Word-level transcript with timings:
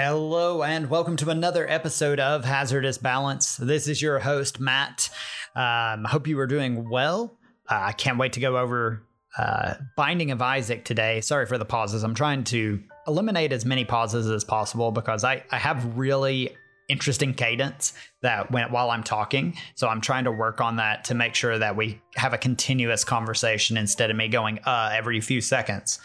Hello, 0.00 0.62
and 0.62 0.88
welcome 0.88 1.16
to 1.16 1.30
another 1.30 1.68
episode 1.68 2.20
of 2.20 2.44
Hazardous 2.44 2.98
Balance. 2.98 3.56
This 3.56 3.88
is 3.88 4.00
your 4.00 4.20
host, 4.20 4.60
Matt. 4.60 5.10
Um, 5.56 6.06
I 6.06 6.08
hope 6.08 6.28
you 6.28 6.38
are 6.38 6.46
doing 6.46 6.88
well. 6.88 7.36
Uh, 7.68 7.80
I 7.80 7.92
can't 7.94 8.16
wait 8.16 8.34
to 8.34 8.40
go 8.40 8.56
over 8.56 9.02
uh, 9.36 9.74
Binding 9.96 10.30
of 10.30 10.40
Isaac 10.40 10.84
today. 10.84 11.20
Sorry 11.20 11.46
for 11.46 11.58
the 11.58 11.64
pauses. 11.64 12.04
I'm 12.04 12.14
trying 12.14 12.44
to 12.44 12.80
eliminate 13.08 13.52
as 13.52 13.64
many 13.64 13.84
pauses 13.84 14.30
as 14.30 14.44
possible 14.44 14.92
because 14.92 15.24
I, 15.24 15.42
I 15.50 15.58
have 15.58 15.98
really 15.98 16.56
interesting 16.88 17.34
cadence 17.34 17.92
that 18.22 18.52
went 18.52 18.70
while 18.70 18.92
I'm 18.92 19.02
talking. 19.02 19.56
So 19.74 19.88
I'm 19.88 20.00
trying 20.00 20.24
to 20.24 20.32
work 20.32 20.60
on 20.60 20.76
that 20.76 21.06
to 21.06 21.14
make 21.14 21.34
sure 21.34 21.58
that 21.58 21.74
we 21.74 22.00
have 22.14 22.32
a 22.32 22.38
continuous 22.38 23.02
conversation 23.02 23.76
instead 23.76 24.10
of 24.10 24.16
me 24.16 24.28
going 24.28 24.60
uh 24.60 24.90
every 24.94 25.20
few 25.20 25.40
seconds. 25.40 25.98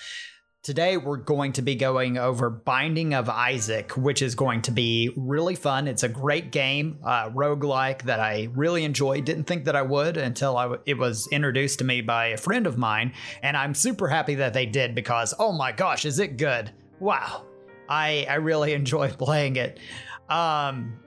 Today, 0.63 0.95
we're 0.95 1.17
going 1.17 1.51
to 1.51 1.61
be 1.61 1.75
going 1.75 2.17
over 2.17 2.49
Binding 2.49 3.13
of 3.13 3.27
Isaac, 3.27 3.97
which 3.97 4.21
is 4.21 4.33
going 4.33 4.61
to 4.61 4.71
be 4.71 5.11
really 5.17 5.55
fun. 5.55 5.89
It's 5.89 6.03
a 6.03 6.07
great 6.07 6.53
game, 6.53 6.99
uh, 7.03 7.31
roguelike 7.31 8.03
that 8.03 8.21
I 8.21 8.47
really 8.55 8.85
enjoy. 8.85 9.19
Didn't 9.19 9.43
think 9.43 9.65
that 9.65 9.75
I 9.75 9.81
would 9.81 10.15
until 10.15 10.55
I 10.55 10.63
w- 10.63 10.81
it 10.85 10.97
was 10.97 11.27
introduced 11.33 11.79
to 11.79 11.83
me 11.83 11.99
by 11.99 12.27
a 12.27 12.37
friend 12.37 12.65
of 12.65 12.77
mine. 12.77 13.11
And 13.41 13.57
I'm 13.57 13.75
super 13.75 14.07
happy 14.07 14.35
that 14.35 14.53
they 14.53 14.65
did 14.65 14.95
because, 14.95 15.33
oh 15.37 15.51
my 15.51 15.73
gosh, 15.73 16.05
is 16.05 16.19
it 16.19 16.37
good! 16.37 16.71
Wow. 17.01 17.43
I, 17.89 18.25
I 18.29 18.35
really 18.35 18.71
enjoy 18.81 19.09
playing 19.09 19.57
it. 19.57 19.81
Um, 20.29 20.97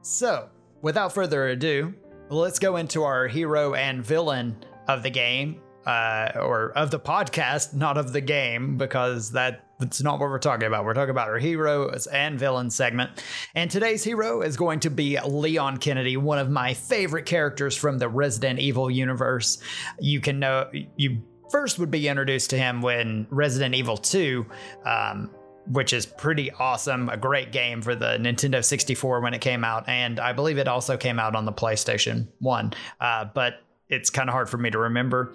so, 0.00 0.48
without 0.80 1.12
further 1.12 1.48
ado, 1.48 1.92
let's 2.30 2.58
go 2.58 2.76
into 2.76 3.04
our 3.04 3.28
hero 3.28 3.74
and 3.74 4.02
villain 4.02 4.64
of 4.86 5.02
the 5.02 5.10
game 5.10 5.60
uh, 5.88 6.32
or 6.38 6.70
of 6.72 6.90
the 6.90 7.00
podcast, 7.00 7.72
not 7.72 7.96
of 7.96 8.12
the 8.12 8.20
game, 8.20 8.76
because 8.76 9.32
that 9.32 9.64
that's 9.80 10.02
not 10.02 10.20
what 10.20 10.28
we're 10.28 10.38
talking 10.38 10.66
about. 10.66 10.84
We're 10.84 10.92
talking 10.92 11.10
about 11.10 11.28
our 11.28 11.38
heroes 11.38 12.06
and 12.08 12.38
villains 12.38 12.74
segment. 12.74 13.24
And 13.54 13.70
today's 13.70 14.04
hero 14.04 14.42
is 14.42 14.56
going 14.56 14.80
to 14.80 14.90
be 14.90 15.18
Leon 15.18 15.78
Kennedy, 15.78 16.18
one 16.18 16.38
of 16.38 16.50
my 16.50 16.74
favorite 16.74 17.24
characters 17.24 17.74
from 17.74 17.96
the 17.96 18.08
Resident 18.08 18.58
Evil 18.58 18.90
universe. 18.90 19.58
You 19.98 20.20
can 20.20 20.40
know 20.40 20.68
you 20.96 21.22
first 21.50 21.78
would 21.78 21.90
be 21.90 22.06
introduced 22.06 22.50
to 22.50 22.58
him 22.58 22.82
when 22.82 23.26
Resident 23.30 23.74
Evil 23.74 23.96
2 23.96 24.44
um, 24.84 25.30
which 25.70 25.92
is 25.92 26.04
pretty 26.04 26.50
awesome. 26.50 27.08
A 27.08 27.16
great 27.16 27.52
game 27.52 27.80
for 27.82 27.94
the 27.94 28.18
Nintendo 28.18 28.64
64 28.64 29.20
when 29.20 29.34
it 29.34 29.40
came 29.40 29.64
out, 29.64 29.88
and 29.88 30.18
I 30.18 30.32
believe 30.32 30.58
it 30.58 30.66
also 30.66 30.96
came 30.96 31.18
out 31.18 31.34
on 31.34 31.44
the 31.44 31.52
PlayStation 31.52 32.28
1. 32.38 32.72
Uh, 33.00 33.26
but 33.34 33.60
it's 33.88 34.10
kind 34.10 34.28
of 34.28 34.32
hard 34.32 34.48
for 34.48 34.58
me 34.58 34.70
to 34.70 34.78
remember. 34.78 35.34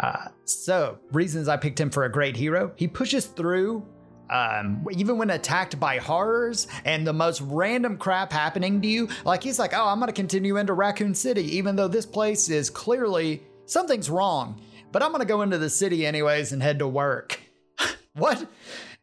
Uh, 0.00 0.28
so, 0.44 0.98
reasons 1.12 1.48
I 1.48 1.56
picked 1.56 1.78
him 1.78 1.90
for 1.90 2.04
a 2.04 2.10
great 2.10 2.36
hero 2.36 2.72
he 2.76 2.88
pushes 2.88 3.26
through. 3.26 3.86
Um, 4.30 4.86
even 4.90 5.18
when 5.18 5.30
attacked 5.30 5.78
by 5.78 5.98
horrors 5.98 6.66
and 6.86 7.06
the 7.06 7.12
most 7.12 7.42
random 7.42 7.98
crap 7.98 8.32
happening 8.32 8.80
to 8.80 8.88
you, 8.88 9.08
like 9.24 9.42
he's 9.42 9.58
like, 9.58 9.72
Oh, 9.74 9.86
I'm 9.86 10.00
gonna 10.00 10.12
continue 10.12 10.56
into 10.56 10.72
Raccoon 10.72 11.14
City, 11.14 11.56
even 11.56 11.76
though 11.76 11.88
this 11.88 12.06
place 12.06 12.48
is 12.48 12.70
clearly 12.70 13.42
something's 13.66 14.08
wrong, 14.08 14.60
but 14.92 15.02
I'm 15.02 15.12
gonna 15.12 15.26
go 15.26 15.42
into 15.42 15.58
the 15.58 15.70
city 15.70 16.06
anyways 16.06 16.52
and 16.52 16.62
head 16.62 16.78
to 16.78 16.88
work. 16.88 17.38
what? 18.14 18.48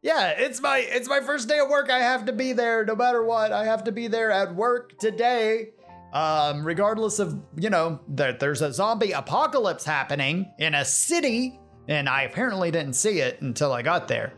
Yeah, 0.02 0.30
it's 0.30 0.60
my 0.60 0.80
it's 0.80 1.08
my 1.08 1.22
first 1.22 1.48
day 1.48 1.60
of 1.60 1.70
work. 1.70 1.92
I 1.92 2.00
have 2.00 2.26
to 2.26 2.34
be 2.34 2.54
there 2.54 2.84
no 2.84 2.96
matter 2.96 3.24
what. 3.24 3.52
I 3.52 3.66
have 3.66 3.84
to 3.84 3.92
be 3.92 4.08
there 4.08 4.32
at 4.32 4.56
work 4.56 4.98
today. 4.98 5.70
Um, 6.14 6.66
regardless 6.66 7.20
of, 7.20 7.40
you 7.58 7.70
know, 7.70 8.00
that 8.10 8.40
there's 8.40 8.62
a 8.62 8.74
zombie 8.74 9.12
apocalypse 9.12 9.86
happening 9.86 10.52
in 10.60 10.76
a 10.76 10.84
city, 10.84 11.60
and 11.88 12.10
I 12.10 12.24
apparently 12.24 12.70
didn't 12.70 12.94
see 12.94 13.20
it 13.20 13.42
until 13.42 13.72
I 13.72 13.82
got 13.82 14.08
there. 14.08 14.34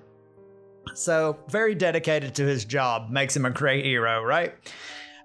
So, 0.93 1.39
very 1.49 1.73
dedicated 1.73 2.35
to 2.35 2.45
his 2.45 2.65
job 2.65 3.09
makes 3.09 3.35
him 3.35 3.45
a 3.45 3.49
great 3.49 3.85
hero, 3.85 4.21
right? 4.23 4.53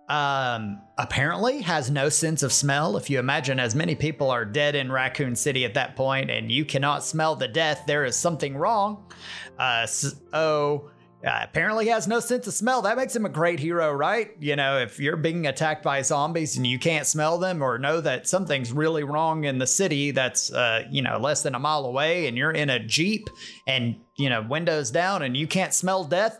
Um, 0.08 0.80
apparently 0.96 1.60
has 1.60 1.90
no 1.90 2.08
sense 2.08 2.42
of 2.42 2.50
smell. 2.50 2.96
If 2.96 3.10
you 3.10 3.18
imagine 3.18 3.60
as 3.60 3.74
many 3.74 3.94
people 3.94 4.30
are 4.30 4.46
dead 4.46 4.74
in 4.74 4.90
Raccoon 4.90 5.36
City 5.36 5.66
at 5.66 5.74
that 5.74 5.96
point 5.96 6.30
and 6.30 6.50
you 6.50 6.64
cannot 6.64 7.04
smell 7.04 7.36
the 7.36 7.48
death, 7.48 7.82
there 7.86 8.06
is 8.06 8.16
something 8.16 8.56
wrong. 8.56 9.12
Uh, 9.58 9.84
so 9.84 10.90
uh, 11.26 11.40
apparently 11.42 11.86
he 11.86 11.90
has 11.90 12.06
no 12.06 12.20
sense 12.20 12.46
of 12.46 12.54
smell. 12.54 12.82
That 12.82 12.96
makes 12.96 13.14
him 13.14 13.26
a 13.26 13.28
great 13.28 13.58
hero, 13.58 13.92
right? 13.92 14.30
You 14.38 14.54
know, 14.54 14.78
if 14.78 15.00
you're 15.00 15.16
being 15.16 15.48
attacked 15.48 15.82
by 15.82 16.02
zombies 16.02 16.56
and 16.56 16.64
you 16.64 16.78
can't 16.78 17.06
smell 17.06 17.38
them 17.38 17.60
or 17.60 17.76
know 17.76 18.00
that 18.00 18.28
something's 18.28 18.72
really 18.72 19.02
wrong 19.02 19.42
in 19.42 19.58
the 19.58 19.66
city 19.66 20.12
that's, 20.12 20.52
uh, 20.52 20.84
you 20.90 21.02
know, 21.02 21.18
less 21.18 21.42
than 21.42 21.56
a 21.56 21.58
mile 21.58 21.86
away 21.86 22.28
and 22.28 22.36
you're 22.36 22.52
in 22.52 22.70
a 22.70 22.78
Jeep 22.78 23.28
and, 23.66 23.96
you 24.16 24.30
know, 24.30 24.42
windows 24.42 24.92
down 24.92 25.22
and 25.22 25.36
you 25.36 25.48
can't 25.48 25.74
smell 25.74 26.04
death, 26.04 26.38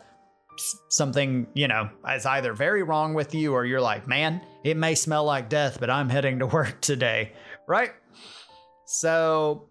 something, 0.87 1.47
you 1.53 1.67
know, 1.67 1.89
is 2.15 2.25
either 2.25 2.53
very 2.53 2.83
wrong 2.83 3.13
with 3.13 3.35
you 3.35 3.51
or 3.53 3.65
you're 3.65 3.81
like, 3.81 4.07
man, 4.07 4.39
it 4.63 4.77
may 4.77 4.95
smell 4.95 5.25
like 5.25 5.49
death, 5.49 5.77
but 5.81 5.89
I'm 5.89 6.07
heading 6.07 6.39
to 6.39 6.45
work 6.47 6.79
today, 6.79 7.33
right? 7.67 7.91
So, 8.85 9.67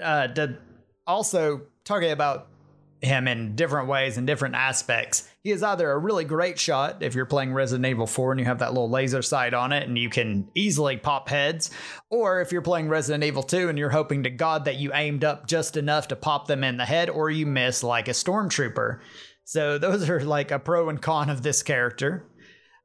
uh, 0.00 0.28
to 0.28 0.58
also 1.08 1.62
talking 1.84 2.12
about 2.12 2.48
him 3.04 3.28
in 3.28 3.56
different 3.56 3.88
ways 3.88 4.16
and 4.16 4.26
different 4.26 4.54
aspects. 4.54 5.28
He 5.42 5.50
is 5.50 5.62
either 5.62 5.90
a 5.90 5.98
really 5.98 6.24
great 6.24 6.58
shot 6.58 7.02
if 7.02 7.14
you're 7.14 7.26
playing 7.26 7.52
Resident 7.52 7.86
Evil 7.86 8.06
4 8.06 8.32
and 8.32 8.40
you 8.40 8.46
have 8.46 8.60
that 8.60 8.72
little 8.72 8.90
laser 8.90 9.22
sight 9.22 9.54
on 9.54 9.72
it 9.72 9.86
and 9.86 9.98
you 9.98 10.08
can 10.08 10.48
easily 10.54 10.96
pop 10.96 11.28
heads, 11.28 11.70
or 12.10 12.40
if 12.40 12.52
you're 12.52 12.62
playing 12.62 12.88
Resident 12.88 13.24
Evil 13.24 13.42
2 13.42 13.68
and 13.68 13.78
you're 13.78 13.90
hoping 13.90 14.22
to 14.22 14.30
God 14.30 14.64
that 14.64 14.76
you 14.76 14.92
aimed 14.94 15.24
up 15.24 15.46
just 15.46 15.76
enough 15.76 16.08
to 16.08 16.16
pop 16.16 16.46
them 16.46 16.64
in 16.64 16.76
the 16.76 16.84
head 16.84 17.10
or 17.10 17.30
you 17.30 17.46
miss 17.46 17.82
like 17.82 18.08
a 18.08 18.12
stormtrooper. 18.12 19.00
So 19.44 19.78
those 19.78 20.08
are 20.08 20.20
like 20.20 20.50
a 20.50 20.58
pro 20.58 20.88
and 20.88 21.00
con 21.00 21.30
of 21.30 21.42
this 21.42 21.62
character. 21.62 22.26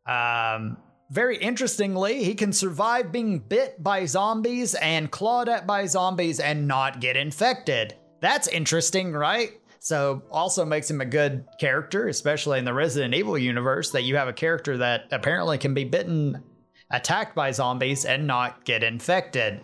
Um, 0.06 0.78
very 1.12 1.38
interestingly, 1.38 2.24
he 2.24 2.35
can 2.35 2.53
survive 2.53 3.12
being 3.12 3.40
bit 3.40 3.81
by 3.81 4.06
zombies 4.06 4.75
and 4.75 5.09
clawed 5.09 5.50
at 5.50 5.66
by 5.66 5.85
zombies 5.88 6.40
and 6.40 6.68
not 6.68 7.00
get 7.00 7.18
infected. 7.18 7.96
That's 8.22 8.47
interesting, 8.47 9.13
right? 9.13 9.59
So 9.79 10.23
also 10.29 10.66
makes 10.66 10.90
him 10.90 11.01
a 11.01 11.06
good 11.06 11.45
character, 11.59 12.07
especially 12.07 12.59
in 12.59 12.66
the 12.66 12.73
Resident 12.73 13.13
Evil 13.13 13.38
universe, 13.38 13.91
that 13.91 14.03
you 14.03 14.17
have 14.17 14.28
a 14.28 14.34
character 14.34 14.78
that 14.78 15.06
apparently 15.12 15.57
can 15.57 15.73
be 15.73 15.85
bitten, 15.85 16.44
attacked 16.91 17.34
by 17.34 17.51
zombies, 17.51 18.06
and 18.06 18.28
not 18.28 18.66
get 18.66 18.84
infected. 18.84 19.62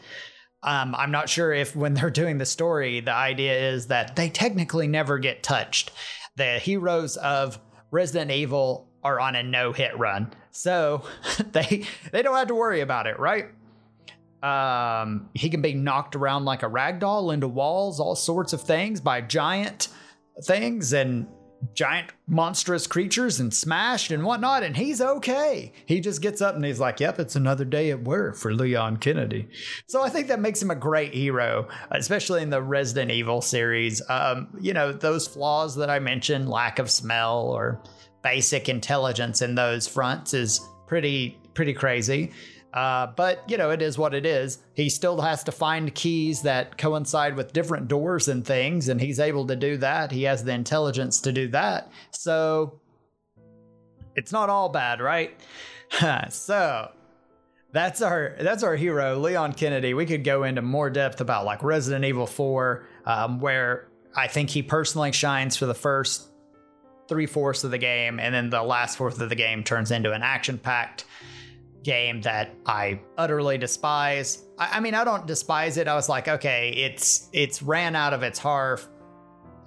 Um, 0.63 0.95
I'm 0.95 1.11
not 1.11 1.29
sure 1.29 1.53
if 1.53 1.75
when 1.75 1.93
they're 1.93 2.09
doing 2.09 2.37
the 2.37 2.45
story, 2.45 3.01
the 3.01 3.13
idea 3.13 3.71
is 3.71 3.87
that 3.87 4.15
they 4.15 4.29
technically 4.29 4.87
never 4.87 5.19
get 5.19 5.43
touched. 5.43 5.91
The 6.37 6.59
heroes 6.59 7.17
of 7.17 7.59
Resident 7.91 8.31
Evil 8.31 8.89
are 9.03 9.19
on 9.19 9.35
a 9.35 9.43
no-hit 9.43 9.97
run, 9.99 10.33
so 10.51 11.03
they 11.51 11.85
they 12.11 12.21
don't 12.21 12.35
have 12.35 12.47
to 12.47 12.55
worry 12.55 12.81
about 12.81 13.05
it, 13.05 13.19
right? 13.19 13.47
Um, 14.41 15.29
he 15.33 15.49
can 15.49 15.61
be 15.61 15.73
knocked 15.73 16.15
around 16.15 16.45
like 16.45 16.63
a 16.63 16.67
rag 16.67 16.99
doll 16.99 17.31
into 17.31 17.47
walls, 17.47 17.99
all 17.99 18.15
sorts 18.15 18.53
of 18.53 18.61
things 18.61 19.01
by 19.01 19.21
giant 19.21 19.89
things 20.43 20.93
and 20.93 21.27
giant 21.73 22.11
monstrous 22.27 22.85
creatures 22.85 23.39
and 23.39 23.53
smashed 23.53 24.11
and 24.11 24.23
whatnot, 24.23 24.63
and 24.63 24.75
he's 24.77 25.01
okay. 25.01 25.71
He 25.85 25.99
just 25.99 26.21
gets 26.21 26.41
up 26.41 26.55
and 26.55 26.63
he's 26.63 26.79
like, 26.79 26.99
Yep, 26.99 27.19
it's 27.19 27.35
another 27.35 27.65
day 27.65 27.91
at 27.91 28.03
work 28.03 28.35
for 28.35 28.53
Leon 28.53 28.97
Kennedy. 28.97 29.47
So 29.87 30.03
I 30.03 30.09
think 30.09 30.27
that 30.27 30.39
makes 30.39 30.61
him 30.61 30.71
a 30.71 30.75
great 30.75 31.13
hero, 31.13 31.67
especially 31.91 32.41
in 32.41 32.49
the 32.49 32.61
Resident 32.61 33.11
Evil 33.11 33.41
series. 33.41 34.01
Um, 34.09 34.49
you 34.59 34.73
know, 34.73 34.91
those 34.91 35.27
flaws 35.27 35.75
that 35.77 35.89
I 35.89 35.99
mentioned, 35.99 36.49
lack 36.49 36.79
of 36.79 36.91
smell 36.91 37.47
or 37.47 37.81
basic 38.21 38.69
intelligence 38.69 39.41
in 39.41 39.55
those 39.55 39.87
fronts 39.87 40.33
is 40.33 40.59
pretty 40.87 41.39
pretty 41.53 41.73
crazy. 41.73 42.31
Uh, 42.75 43.07
but 43.15 43.41
you 43.49 43.57
know, 43.57 43.71
it 43.71 43.81
is 43.81 43.97
what 43.97 44.13
it 44.13 44.25
is. 44.25 44.59
He 44.73 44.89
still 44.89 45.21
has 45.21 45.45
to 45.45 45.51
find 45.53 45.95
keys 45.95 46.41
that 46.41 46.77
coincide 46.77 47.37
with 47.37 47.53
different 47.53 47.87
doors 47.87 48.27
and 48.27 48.45
things, 48.45 48.89
and 48.89 48.99
he's 48.99 49.19
able 49.19 49.47
to 49.47 49.55
do 49.55 49.77
that. 49.77 50.11
He 50.11 50.23
has 50.23 50.43
the 50.43 50.51
intelligence 50.51 51.21
to 51.21 51.31
do 51.31 51.47
that. 51.49 51.89
So 52.11 52.81
it's 54.15 54.33
not 54.33 54.49
all 54.49 54.67
bad, 54.67 54.99
right? 54.99 55.39
so 56.29 56.91
that's 57.71 58.01
our 58.01 58.35
that's 58.41 58.61
our 58.61 58.75
hero, 58.75 59.19
Leon 59.19 59.53
Kennedy. 59.53 59.93
We 59.93 60.05
could 60.05 60.25
go 60.25 60.43
into 60.43 60.61
more 60.61 60.89
depth 60.89 61.21
about 61.21 61.45
like 61.45 61.63
Resident 61.63 62.03
Evil 62.03 62.27
4, 62.27 62.85
um, 63.05 63.39
where 63.39 63.87
I 64.17 64.27
think 64.27 64.49
he 64.49 64.61
personally 64.61 65.13
shines 65.13 65.55
for 65.55 65.65
the 65.65 65.73
first 65.73 66.27
three 67.07 67.25
fourths 67.25 67.63
of 67.63 67.71
the 67.71 67.77
game, 67.77 68.19
and 68.19 68.35
then 68.35 68.49
the 68.49 68.63
last 68.63 68.97
fourth 68.97 69.21
of 69.21 69.29
the 69.29 69.35
game 69.35 69.63
turns 69.63 69.91
into 69.91 70.11
an 70.11 70.23
action 70.23 70.57
packed 70.57 71.05
game 71.85 72.19
that 72.21 72.53
I 72.65 72.99
utterly 73.17 73.57
despise. 73.57 74.43
I, 74.57 74.77
I, 74.77 74.79
mean, 74.81 74.95
I 74.95 75.05
don't 75.05 75.25
despise 75.25 75.77
it. 75.77 75.87
I 75.87 75.95
was 75.95 76.09
like, 76.09 76.27
okay, 76.27 76.71
it's 76.71 77.29
it's 77.31 77.61
ran 77.61 77.95
out 77.95 78.13
of 78.13 78.23
its 78.23 78.39
hearth, 78.39 78.89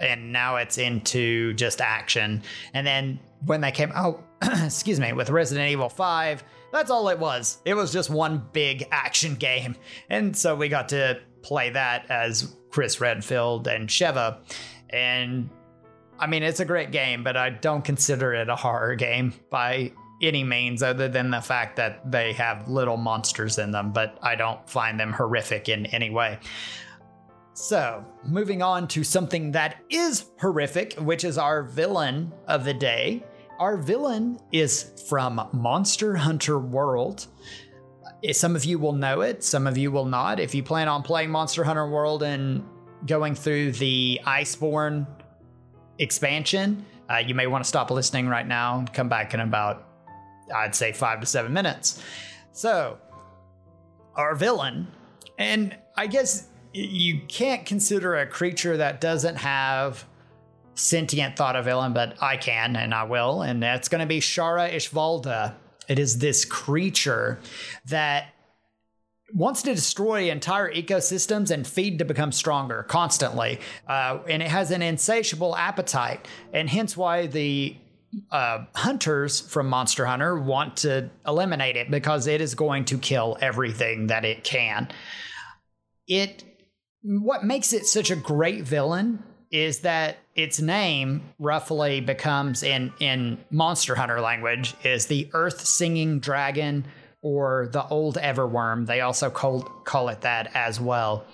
and 0.00 0.32
now 0.32 0.56
it's 0.56 0.76
into 0.76 1.54
just 1.54 1.80
action. 1.80 2.42
And 2.74 2.86
then 2.86 3.20
when 3.46 3.60
they 3.62 3.70
came 3.70 3.92
out, 3.94 4.24
oh, 4.42 4.64
excuse 4.64 5.00
me, 5.00 5.12
with 5.12 5.30
Resident 5.30 5.70
Evil 5.70 5.88
Five, 5.88 6.44
that's 6.72 6.90
all 6.90 7.08
it 7.08 7.18
was. 7.18 7.58
It 7.64 7.74
was 7.74 7.92
just 7.92 8.10
one 8.10 8.44
big 8.52 8.86
action 8.90 9.36
game, 9.36 9.76
and 10.10 10.36
so 10.36 10.54
we 10.54 10.68
got 10.68 10.88
to 10.90 11.20
play 11.42 11.70
that 11.70 12.10
as 12.10 12.56
Chris 12.70 13.00
Redfield 13.00 13.68
and 13.68 13.88
Sheva, 13.88 14.38
and 14.90 15.48
I 16.18 16.26
mean, 16.26 16.42
it's 16.42 16.58
a 16.58 16.64
great 16.64 16.90
game, 16.90 17.22
but 17.22 17.36
I 17.36 17.50
don't 17.50 17.84
consider 17.84 18.34
it 18.34 18.48
a 18.48 18.56
horror 18.56 18.96
game 18.96 19.34
by 19.50 19.92
any 20.20 20.44
means, 20.44 20.82
other 20.82 21.08
than 21.08 21.30
the 21.30 21.40
fact 21.40 21.76
that 21.76 22.10
they 22.10 22.32
have 22.32 22.68
little 22.68 22.96
monsters 22.96 23.58
in 23.58 23.70
them, 23.70 23.92
but 23.92 24.18
I 24.22 24.34
don't 24.34 24.68
find 24.68 24.98
them 24.98 25.12
horrific 25.12 25.68
in 25.68 25.86
any 25.86 26.10
way. 26.10 26.38
So, 27.54 28.04
moving 28.24 28.62
on 28.62 28.86
to 28.88 29.02
something 29.02 29.52
that 29.52 29.82
is 29.90 30.26
horrific, 30.40 30.94
which 30.94 31.24
is 31.24 31.38
our 31.38 31.64
villain 31.64 32.32
of 32.46 32.64
the 32.64 32.74
day. 32.74 33.24
Our 33.58 33.76
villain 33.76 34.38
is 34.52 34.92
from 35.08 35.48
Monster 35.52 36.14
Hunter 36.14 36.60
World. 36.60 37.26
Eh, 38.22 38.32
some 38.32 38.54
of 38.54 38.64
you 38.64 38.78
will 38.78 38.92
know 38.92 39.22
it, 39.22 39.42
some 39.42 39.66
of 39.66 39.76
you 39.76 39.90
will 39.90 40.04
not. 40.04 40.38
If 40.38 40.54
you 40.54 40.62
plan 40.62 40.86
on 40.86 41.02
playing 41.02 41.30
Monster 41.30 41.64
Hunter 41.64 41.88
World 41.88 42.22
and 42.22 42.64
going 43.06 43.34
through 43.34 43.72
the 43.72 44.20
Iceborne 44.24 45.06
expansion, 45.98 46.84
uh, 47.10 47.16
you 47.16 47.34
may 47.34 47.48
want 47.48 47.64
to 47.64 47.68
stop 47.68 47.90
listening 47.90 48.28
right 48.28 48.46
now 48.46 48.78
and 48.78 48.92
come 48.92 49.08
back 49.08 49.34
in 49.34 49.40
about, 49.40 49.87
I'd 50.54 50.74
say, 50.74 50.92
five 50.92 51.20
to 51.20 51.26
seven 51.26 51.52
minutes. 51.52 52.02
So, 52.52 52.98
our 54.14 54.34
villain, 54.34 54.88
and 55.38 55.76
I 55.96 56.06
guess 56.06 56.48
you 56.72 57.20
can't 57.28 57.64
consider 57.64 58.16
a 58.16 58.26
creature 58.26 58.76
that 58.76 59.00
doesn't 59.00 59.36
have 59.36 60.04
sentient 60.74 61.36
thought 61.36 61.56
a 61.56 61.62
villain, 61.62 61.92
but 61.92 62.20
I 62.22 62.36
can 62.36 62.76
and 62.76 62.94
I 62.94 63.04
will, 63.04 63.42
and 63.42 63.62
that's 63.62 63.88
going 63.88 64.00
to 64.00 64.06
be 64.06 64.20
Shara 64.20 64.72
Ishvalda. 64.72 65.54
It 65.88 65.98
is 65.98 66.18
this 66.18 66.44
creature 66.44 67.40
that 67.86 68.34
wants 69.34 69.62
to 69.62 69.74
destroy 69.74 70.30
entire 70.30 70.72
ecosystems 70.72 71.50
and 71.50 71.66
feed 71.66 71.98
to 71.98 72.04
become 72.04 72.32
stronger 72.32 72.82
constantly. 72.84 73.60
Uh, 73.86 74.18
and 74.28 74.42
it 74.42 74.48
has 74.48 74.70
an 74.70 74.82
insatiable 74.82 75.56
appetite, 75.56 76.26
and 76.52 76.68
hence 76.68 76.96
why 76.96 77.26
the 77.26 77.76
uh, 78.30 78.64
hunters 78.74 79.40
from 79.40 79.68
Monster 79.68 80.06
Hunter 80.06 80.38
want 80.38 80.78
to 80.78 81.10
eliminate 81.26 81.76
it 81.76 81.90
because 81.90 82.26
it 82.26 82.40
is 82.40 82.54
going 82.54 82.84
to 82.86 82.98
kill 82.98 83.36
everything 83.40 84.06
that 84.08 84.24
it 84.24 84.44
can. 84.44 84.88
It 86.06 86.44
what 87.02 87.44
makes 87.44 87.72
it 87.72 87.86
such 87.86 88.10
a 88.10 88.16
great 88.16 88.64
villain 88.64 89.22
is 89.50 89.80
that 89.80 90.18
its 90.34 90.60
name 90.60 91.22
roughly 91.38 92.00
becomes 92.00 92.62
in 92.62 92.92
in 93.00 93.38
Monster 93.50 93.94
Hunter 93.94 94.20
language 94.20 94.74
is 94.84 95.06
the 95.06 95.28
Earth 95.32 95.64
Singing 95.64 96.20
Dragon 96.20 96.86
or 97.22 97.68
the 97.72 97.86
Old 97.88 98.16
Everwyrm. 98.16 98.86
They 98.86 99.00
also 99.00 99.30
call 99.30 99.62
call 99.62 100.08
it 100.08 100.22
that 100.22 100.50
as 100.54 100.80
well. 100.80 101.24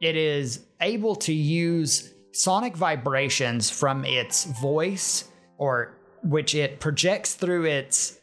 It 0.00 0.16
is 0.16 0.60
able 0.80 1.16
to 1.16 1.32
use 1.32 2.12
sonic 2.32 2.76
vibrations 2.76 3.70
from 3.70 4.04
its 4.04 4.44
voice 4.44 5.24
or 5.58 5.95
which 6.22 6.54
it 6.54 6.80
projects 6.80 7.34
through 7.34 7.64
its 7.64 8.18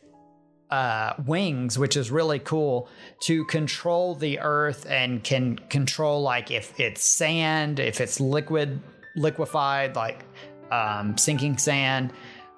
uh, 0.71 1.13
wings, 1.25 1.77
which 1.77 1.95
is 1.95 2.09
really 2.09 2.39
cool, 2.39 2.89
to 3.21 3.45
control 3.45 4.15
the 4.15 4.39
earth 4.39 4.87
and 4.89 5.23
can 5.23 5.57
control 5.69 6.21
like 6.21 6.49
if 6.49 6.79
it's 6.79 7.03
sand, 7.03 7.79
if 7.79 8.01
it's 8.01 8.19
liquid, 8.19 8.81
liquefied, 9.15 9.95
like 9.95 10.25
um, 10.71 11.15
sinking 11.17 11.57
sand, 11.57 12.11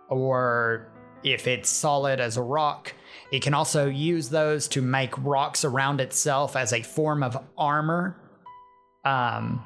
or 0.09 0.87
if 1.23 1.47
it's 1.47 1.69
solid 1.69 2.19
as 2.19 2.37
a 2.37 2.41
rock. 2.41 2.93
It 3.31 3.41
can 3.41 3.53
also 3.53 3.87
use 3.87 4.29
those 4.29 4.67
to 4.69 4.81
make 4.81 5.13
rocks 5.17 5.65
around 5.65 5.99
itself 5.99 6.55
as 6.55 6.71
a 6.71 6.81
form 6.81 7.23
of 7.23 7.37
armor. 7.57 8.15
Um, 9.03 9.63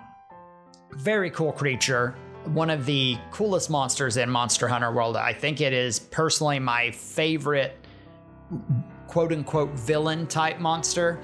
very 0.94 1.30
cool 1.30 1.52
creature. 1.52 2.16
One 2.46 2.70
of 2.70 2.86
the 2.86 3.18
coolest 3.32 3.70
monsters 3.70 4.18
in 4.18 4.30
Monster 4.30 4.68
Hunter 4.68 4.92
World. 4.92 5.18
I 5.18 5.34
think 5.34 5.62
it 5.62 5.74
is 5.74 6.00
personally 6.00 6.60
my 6.60 6.92
favorite 6.92 7.78
quote 9.08 9.32
unquote 9.32 9.72
villain 9.72 10.26
type 10.28 10.60
monster. 10.60 11.20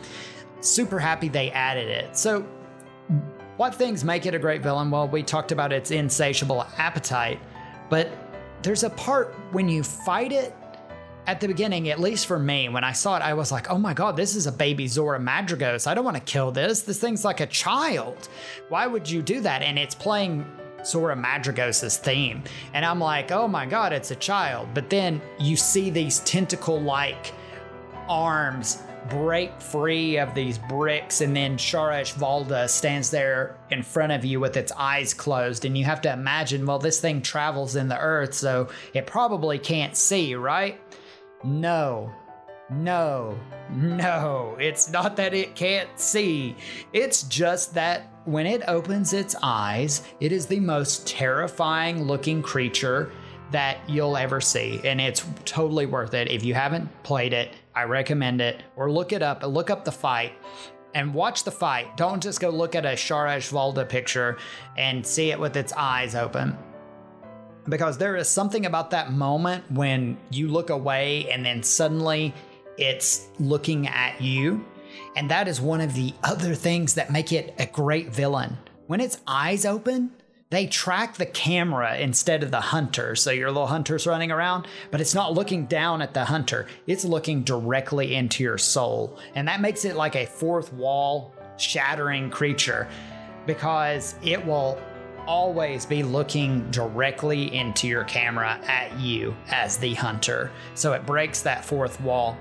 Super 0.62 1.00
happy 1.00 1.30
they 1.30 1.52
added 1.52 1.88
it. 1.88 2.18
So, 2.18 2.42
what 3.58 3.74
things 3.74 4.04
make 4.04 4.26
it 4.26 4.36
a 4.36 4.40
great 4.40 4.62
villain? 4.62 4.92
Well, 4.92 5.08
we 5.08 5.24
talked 5.24 5.52
about 5.52 5.72
its 5.72 5.92
insatiable 5.92 6.66
appetite, 6.78 7.40
but 7.90 8.10
there's 8.64 8.84
a 8.84 8.90
part 8.90 9.34
when 9.52 9.70
you 9.70 9.84
fight 9.84 10.32
it 10.32 10.54
at 11.28 11.40
the 11.40 11.48
beginning, 11.48 11.90
at 11.90 12.00
least 12.00 12.28
for 12.28 12.38
me, 12.38 12.70
when 12.70 12.84
I 12.84 12.92
saw 12.92 13.18
it, 13.18 13.22
I 13.22 13.34
was 13.34 13.52
like, 13.52 13.70
oh 13.72 13.78
my 13.78 13.94
god, 13.94 14.16
this 14.16 14.36
is 14.36 14.48
a 14.48 14.52
baby 14.52 14.88
Zorah 14.88 15.20
Magdaros. 15.20 15.88
I 15.88 15.94
don't 15.94 16.06
want 16.06 16.18
to 16.18 16.24
kill 16.24 16.52
this. 16.52 16.82
This 16.82 17.00
thing's 17.00 17.26
like 17.26 17.40
a 17.40 17.48
child. 17.48 18.30
Why 18.70 18.86
would 18.86 19.10
you 19.10 19.22
do 19.22 19.40
that? 19.42 19.62
And 19.62 19.80
it's 19.80 19.96
playing 19.96 20.46
Zorah 20.86 21.16
Magdaros' 21.16 21.98
theme. 21.98 22.44
And 22.74 22.86
I'm 22.86 23.00
like, 23.00 23.32
oh 23.32 23.48
my 23.48 23.66
god, 23.66 23.94
it's 23.94 24.12
a 24.12 24.16
child. 24.16 24.70
But 24.74 24.90
then 24.90 25.22
you 25.40 25.56
see 25.56 25.90
these 25.90 26.20
tentacle 26.22 26.80
like 26.80 27.34
arms 28.08 28.84
break 29.10 29.62
free 29.62 30.18
of 30.18 30.34
these 30.34 30.58
bricks, 30.58 31.22
and 31.22 31.36
then 31.36 31.58
Shara 31.58 32.02
Ishvalda 32.02 32.68
stands 32.68 33.12
there 33.12 33.58
in 33.70 33.84
front 33.84 34.12
of 34.12 34.26
you 34.26 34.40
with 34.40 34.58
its 34.58 34.72
eyes 34.72 35.14
closed. 35.14 35.66
And 35.66 35.78
you 35.78 35.86
have 35.86 36.02
to 36.02 36.12
imagine, 36.12 36.66
well, 36.66 36.80
this 36.80 37.00
thing 37.00 37.22
travels 37.22 37.76
in 37.76 37.88
the 37.88 38.00
earth, 38.00 38.34
so 38.34 38.70
it 38.94 39.06
probably 39.06 39.60
can't 39.60 39.96
see, 39.96 40.34
right? 40.36 40.82
No, 41.44 42.12
no, 42.70 43.40
no. 43.72 44.58
It's 44.60 44.90
not 44.90 45.16
that 45.18 45.34
it 45.34 45.56
can't 45.56 45.90
see. 46.00 46.56
It's 46.94 47.24
just 47.24 47.74
that 47.76 48.12
when 48.26 48.48
it 48.48 48.64
opens 48.68 49.14
its 49.14 49.36
eyes, 49.44 50.02
it 50.20 50.32
is 50.32 50.48
the 50.48 50.60
most 50.60 51.08
terrifying 51.08 52.04
looking 52.04 52.42
creature 52.42 53.12
that 53.52 53.78
you'll 53.88 54.18
ever 54.18 54.42
see. 54.42 54.82
And 54.84 55.00
it's 55.00 55.26
totally 55.46 55.86
worth 55.86 56.14
it. 56.14 56.32
If 56.32 56.44
you 56.44 56.54
haven't 56.54 56.90
played 57.04 57.34
it, 57.34 57.54
I 57.76 57.84
recommend 57.84 58.42
it. 58.42 58.64
Or 58.76 58.92
look 58.92 59.14
it 59.14 59.22
up, 59.22 59.44
look 59.44 59.70
up 59.70 59.86
the 59.86 59.92
fight 59.92 60.34
and 60.96 61.14
watch 61.14 61.44
the 61.44 61.52
fight. 61.52 61.98
Don't 61.98 62.24
just 62.24 62.40
go 62.40 62.50
look 62.50 62.74
at 62.74 62.86
a 62.86 62.90
Shara 62.90 63.38
Ishvalda 63.38 63.88
picture 63.88 64.38
and 64.78 65.06
see 65.06 65.30
it 65.32 65.40
with 65.40 65.56
its 65.56 65.74
eyes 65.74 66.16
open. 66.16 66.58
Because 67.68 67.98
there 67.98 68.16
is 68.16 68.30
something 68.30 68.66
about 68.66 68.92
that 68.92 69.12
moment 69.12 69.70
when 69.72 70.18
you 70.32 70.48
look 70.48 70.70
away 70.70 71.30
and 71.32 71.46
then 71.46 71.64
suddenly 71.64 72.34
it's 72.78 73.28
looking 73.40 73.88
at 73.88 74.22
you 74.22 74.66
and 75.16 75.32
that 75.32 75.48
is 75.48 75.62
one 75.62 75.82
of 75.82 75.94
the 75.94 76.14
other 76.24 76.56
things 76.56 76.96
that 76.96 77.12
make 77.12 77.32
it 77.32 77.54
a 77.58 77.66
great 77.66 78.10
villain. 78.10 78.58
When 78.88 79.00
its 79.00 79.22
eyes 79.26 79.66
open, 79.66 80.12
they 80.50 80.68
track 80.68 81.16
the 81.16 81.26
camera 81.26 81.98
instead 81.98 82.44
of 82.44 82.52
the 82.52 82.62
hunter. 82.62 83.16
So 83.16 83.32
your 83.32 83.50
little 83.50 83.68
hunter's 83.68 84.06
running 84.06 84.32
around, 84.32 84.68
but 84.92 85.02
it's 85.02 85.16
not 85.16 85.34
looking 85.34 85.66
down 85.66 86.02
at 86.02 86.14
the 86.14 86.26
hunter. 86.26 86.68
It's 86.86 87.06
looking 87.06 87.44
directly 87.44 88.16
into 88.16 88.44
your 88.44 88.58
soul. 88.58 89.18
And 89.34 89.48
that 89.48 89.62
makes 89.62 89.86
it 89.86 89.96
like 89.96 90.16
a 90.16 90.26
fourth 90.26 90.72
wall 90.74 91.34
shattering 91.58 92.30
creature 92.30 92.88
because 93.46 94.16
it 94.22 94.46
will 94.46 94.80
always 95.26 95.86
be 95.86 96.04
looking 96.04 96.70
directly 96.70 97.56
into 97.56 97.88
your 97.88 98.04
camera 98.04 98.60
at 98.68 99.00
you 99.00 99.36
as 99.50 99.78
the 99.78 99.94
hunter. 99.96 100.52
So 100.76 100.94
it 100.94 101.06
breaks 101.06 101.42
that 101.42 101.66
fourth 101.66 102.00
wall. 102.02 102.38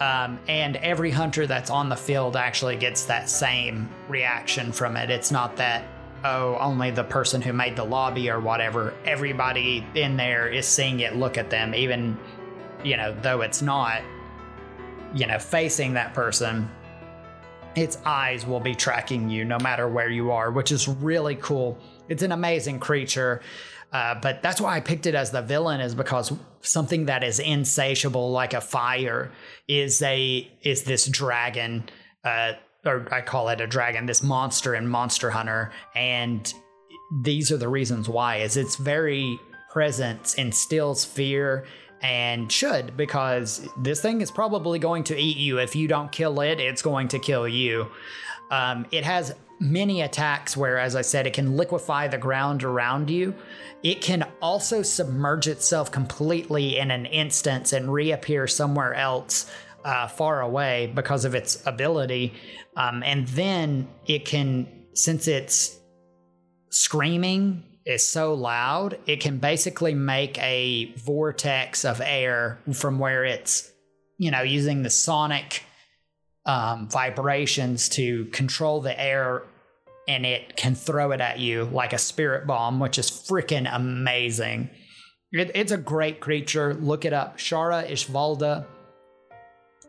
Um, 0.00 0.40
and 0.48 0.76
every 0.76 1.10
hunter 1.10 1.46
that's 1.46 1.70
on 1.70 1.88
the 1.88 1.96
field 1.96 2.36
actually 2.36 2.76
gets 2.76 3.04
that 3.04 3.28
same 3.28 3.88
reaction 4.08 4.72
from 4.72 4.96
it. 4.96 5.10
It's 5.10 5.30
not 5.30 5.56
that, 5.56 5.84
oh, 6.24 6.56
only 6.58 6.90
the 6.90 7.04
person 7.04 7.40
who 7.40 7.52
made 7.52 7.76
the 7.76 7.84
lobby 7.84 8.28
or 8.28 8.40
whatever. 8.40 8.94
Everybody 9.04 9.86
in 9.94 10.16
there 10.16 10.48
is 10.48 10.66
seeing 10.66 11.00
it 11.00 11.14
look 11.14 11.38
at 11.38 11.50
them, 11.50 11.74
even, 11.74 12.18
you 12.82 12.96
know, 12.96 13.14
though 13.22 13.42
it's 13.42 13.62
not, 13.62 14.02
you 15.14 15.26
know, 15.26 15.38
facing 15.38 15.94
that 15.94 16.14
person. 16.14 16.68
Its 17.76 17.98
eyes 18.04 18.44
will 18.44 18.60
be 18.60 18.74
tracking 18.74 19.30
you 19.30 19.44
no 19.44 19.58
matter 19.58 19.88
where 19.88 20.10
you 20.10 20.32
are, 20.32 20.50
which 20.50 20.72
is 20.72 20.88
really 20.88 21.36
cool. 21.36 21.78
It's 22.08 22.22
an 22.22 22.32
amazing 22.32 22.80
creature. 22.80 23.40
Uh, 23.92 24.14
but 24.14 24.42
that's 24.42 24.60
why 24.60 24.74
I 24.74 24.80
picked 24.80 25.06
it 25.06 25.14
as 25.14 25.30
the 25.30 25.42
villain 25.42 25.80
is 25.80 25.94
because 25.94 26.32
something 26.62 27.06
that 27.06 27.22
is 27.22 27.38
insatiable 27.38 28.30
like 28.30 28.54
a 28.54 28.60
fire 28.60 29.30
is 29.68 30.00
a 30.02 30.50
is 30.62 30.84
this 30.84 31.06
dragon, 31.06 31.84
uh, 32.24 32.52
or 32.86 33.06
I 33.12 33.20
call 33.20 33.50
it 33.50 33.60
a 33.60 33.66
dragon, 33.66 34.06
this 34.06 34.22
monster 34.22 34.74
in 34.74 34.88
Monster 34.88 35.30
Hunter, 35.30 35.72
and 35.94 36.52
these 37.22 37.52
are 37.52 37.58
the 37.58 37.68
reasons 37.68 38.08
why. 38.08 38.36
Is 38.36 38.56
its 38.56 38.76
very 38.76 39.38
presence 39.70 40.34
instills 40.34 41.04
fear 41.04 41.64
and 42.02 42.50
should 42.50 42.96
because 42.96 43.66
this 43.78 44.02
thing 44.02 44.20
is 44.20 44.30
probably 44.30 44.78
going 44.78 45.04
to 45.04 45.16
eat 45.16 45.36
you 45.36 45.58
if 45.58 45.74
you 45.74 45.88
don't 45.88 46.12
kill 46.12 46.40
it 46.40 46.60
it's 46.60 46.82
going 46.82 47.08
to 47.08 47.18
kill 47.18 47.48
you 47.48 47.90
um, 48.50 48.84
it 48.90 49.02
has 49.02 49.34
many 49.62 50.02
attacks 50.02 50.56
where, 50.56 50.78
as 50.78 50.96
I 50.96 51.02
said, 51.02 51.26
it 51.26 51.34
can 51.34 51.56
liquefy 51.56 52.08
the 52.08 52.18
ground 52.18 52.64
around 52.64 53.08
you. 53.08 53.34
It 53.82 54.00
can 54.00 54.26
also 54.40 54.82
submerge 54.82 55.46
itself 55.46 55.90
completely 55.90 56.78
in 56.78 56.90
an 56.90 57.06
instance 57.06 57.72
and 57.72 57.92
reappear 57.92 58.46
somewhere 58.46 58.94
else 58.94 59.50
uh, 59.84 60.08
far 60.08 60.40
away 60.40 60.92
because 60.94 61.24
of 61.24 61.34
its 61.34 61.64
ability. 61.66 62.34
Um, 62.76 63.02
and 63.04 63.26
then 63.28 63.88
it 64.06 64.24
can, 64.24 64.66
since 64.94 65.28
it's 65.28 65.78
screaming 66.70 67.64
is 67.84 68.06
so 68.06 68.34
loud, 68.34 68.98
it 69.06 69.20
can 69.20 69.38
basically 69.38 69.94
make 69.94 70.38
a 70.38 70.92
vortex 70.96 71.84
of 71.84 72.00
air 72.00 72.60
from 72.72 72.98
where 72.98 73.24
it's, 73.24 73.72
you 74.18 74.30
know, 74.30 74.42
using 74.42 74.82
the 74.82 74.90
sonic 74.90 75.62
um, 76.46 76.88
vibrations 76.88 77.88
to 77.90 78.24
control 78.26 78.80
the 78.80 79.00
air 79.00 79.42
and 80.08 80.26
it 80.26 80.56
can 80.56 80.74
throw 80.74 81.12
it 81.12 81.20
at 81.20 81.38
you 81.38 81.64
like 81.64 81.92
a 81.92 81.98
spirit 81.98 82.46
bomb, 82.46 82.80
which 82.80 82.98
is 82.98 83.10
freaking 83.10 83.72
amazing. 83.72 84.70
It, 85.32 85.50
it's 85.54 85.72
a 85.72 85.78
great 85.78 86.20
creature. 86.20 86.74
Look 86.74 87.04
it 87.04 87.12
up. 87.12 87.38
Shara 87.38 87.88
Ishvalda. 87.88 88.66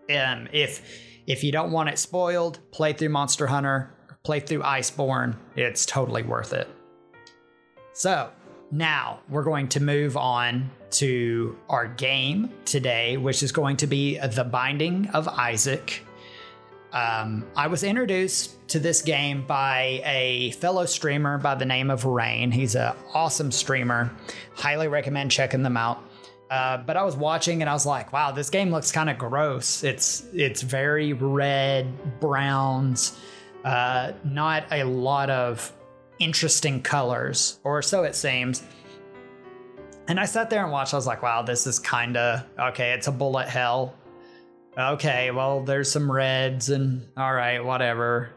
Um, 0.09 0.47
if 0.51 0.81
if 1.25 1.43
you 1.43 1.51
don't 1.51 1.71
want 1.71 1.89
it 1.89 1.97
spoiled, 1.97 2.59
play 2.71 2.93
through 2.93 3.09
Monster 3.09 3.47
Hunter, 3.47 3.93
play 4.23 4.39
through 4.39 4.61
Iceborne. 4.61 5.37
It's 5.55 5.85
totally 5.85 6.23
worth 6.23 6.53
it. 6.53 6.67
So 7.93 8.29
now 8.71 9.19
we're 9.29 9.43
going 9.43 9.69
to 9.69 9.79
move 9.79 10.17
on 10.17 10.69
to 10.91 11.57
our 11.69 11.87
game 11.87 12.49
today, 12.65 13.17
which 13.17 13.43
is 13.43 13.51
going 13.51 13.77
to 13.77 13.87
be 13.87 14.17
The 14.17 14.43
Binding 14.43 15.07
of 15.09 15.27
Isaac. 15.27 16.03
Um, 16.93 17.43
I 17.55 17.67
was 17.67 17.83
introduced 17.83 18.67
to 18.69 18.79
this 18.79 19.01
game 19.01 19.45
by 19.47 20.01
a 20.05 20.51
fellow 20.51 20.85
streamer 20.85 21.39
by 21.39 21.55
the 21.55 21.65
name 21.65 21.89
of 21.89 22.05
Rain. 22.05 22.51
He's 22.51 22.75
an 22.75 22.93
awesome 23.15 23.51
streamer. 23.51 24.15
Highly 24.53 24.87
recommend 24.87 25.31
checking 25.31 25.63
them 25.63 25.75
out. 25.75 26.03
Uh, 26.51 26.77
but 26.77 26.95
I 26.95 27.03
was 27.03 27.15
watching 27.17 27.61
and 27.61 27.69
I 27.69 27.73
was 27.73 27.87
like, 27.87 28.13
wow, 28.13 28.31
this 28.31 28.51
game 28.51 28.69
looks 28.69 28.91
kind 28.91 29.09
of 29.09 29.17
gross. 29.17 29.83
It's 29.83 30.25
it's 30.33 30.61
very 30.61 31.13
red, 31.13 32.19
browns, 32.19 33.17
uh, 33.65 34.11
not 34.23 34.65
a 34.71 34.83
lot 34.83 35.31
of 35.31 35.73
interesting 36.19 36.79
colors, 36.83 37.59
or 37.63 37.81
so 37.81 38.03
it 38.03 38.13
seems. 38.13 38.61
And 40.07 40.19
I 40.19 40.25
sat 40.25 40.51
there 40.51 40.61
and 40.61 40.71
watched. 40.71 40.93
I 40.93 40.97
was 40.97 41.07
like, 41.07 41.23
wow, 41.23 41.41
this 41.41 41.65
is 41.65 41.79
kind 41.79 42.17
of 42.17 42.43
okay. 42.59 42.91
It's 42.91 43.07
a 43.07 43.11
bullet 43.11 43.49
hell 43.49 43.95
okay, 44.77 45.31
well, 45.31 45.63
there's 45.63 45.91
some 45.91 46.11
reds 46.11 46.69
and 46.69 47.05
all 47.17 47.33
right, 47.33 47.63
whatever. 47.63 48.31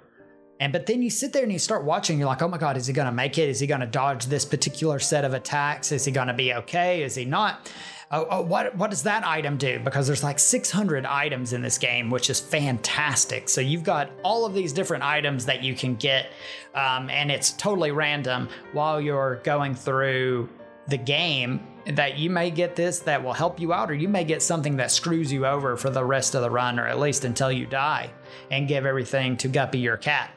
And 0.59 0.73
but 0.73 0.87
then 0.87 1.03
you 1.03 1.11
sit 1.11 1.33
there 1.33 1.43
and 1.43 1.53
you 1.53 1.59
start 1.59 1.85
watching, 1.85 2.19
you're 2.19 2.29
like, 2.29 2.43
oh 2.43 2.49
my 2.49 2.59
God, 2.59 2.77
is 2.77 2.87
he 2.87 2.93
gonna 2.93 3.13
make 3.13 3.39
it? 3.39 3.49
Is 3.49 3.61
he 3.61 3.67
gonna 3.67 3.87
dodge 3.87 4.27
this 4.27 4.45
particular 4.45 4.99
set 4.99 5.25
of 5.25 5.35
attacks? 5.35 5.93
Is 5.93 6.05
he 6.05 6.13
gonna 6.13 6.35
be 6.35 6.55
okay? 6.55 7.03
Is 7.03 7.15
he 7.15 7.25
not? 7.25 7.71
Oh, 8.11 8.27
oh, 8.31 8.43
what 8.43 8.75
what 8.77 8.91
does 8.91 9.03
that 9.03 9.27
item 9.27 9.57
do? 9.57 9.81
Because 9.81 10.07
there's 10.07 10.23
like 10.23 10.39
600 10.39 11.05
items 11.05 11.53
in 11.53 11.61
this 11.61 11.77
game, 11.77 12.09
which 12.09 12.31
is 12.31 12.39
fantastic. 12.39 13.49
So 13.49 13.61
you've 13.61 13.83
got 13.83 14.11
all 14.23 14.47
of 14.47 14.55
these 14.55 14.73
different 14.73 15.03
items 15.03 15.45
that 15.47 15.63
you 15.63 15.75
can 15.75 15.97
get, 15.97 16.31
um, 16.75 17.11
and 17.11 17.33
it's 17.33 17.53
totally 17.53 17.91
random 17.91 18.49
while 18.73 19.01
you're 19.01 19.41
going 19.43 19.75
through 19.75 20.49
the 20.89 20.97
game 20.97 21.67
that 21.87 22.19
you 22.19 22.31
may 22.31 22.51
get 22.51 22.75
this 22.75 23.01
that 23.01 23.23
will 23.23 23.33
help 23.33 23.61
you 23.61 23.73
out, 23.73 23.91
or 23.91 23.95
you 23.95 24.09
may 24.09 24.25
get 24.25 24.43
something 24.43 24.77
that 24.77 24.91
screws 24.91 25.33
you 25.33 25.47
over 25.47 25.77
for 25.77 25.91
the 25.91 26.05
rest 26.05 26.35
of 26.35 26.43
the 26.43 26.51
run, 26.51 26.79
or 26.79 26.87
at 26.87 26.99
least 26.99 27.25
until 27.25 27.51
you 27.51 27.67
die 27.67 28.11
and 28.51 28.67
give 28.67 28.85
everything 28.87 29.37
to 29.37 29.49
Guppy 29.49 29.79
your 29.79 29.97
cat. 29.97 30.31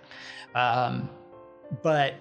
Um, 0.53 1.09
but 1.83 2.15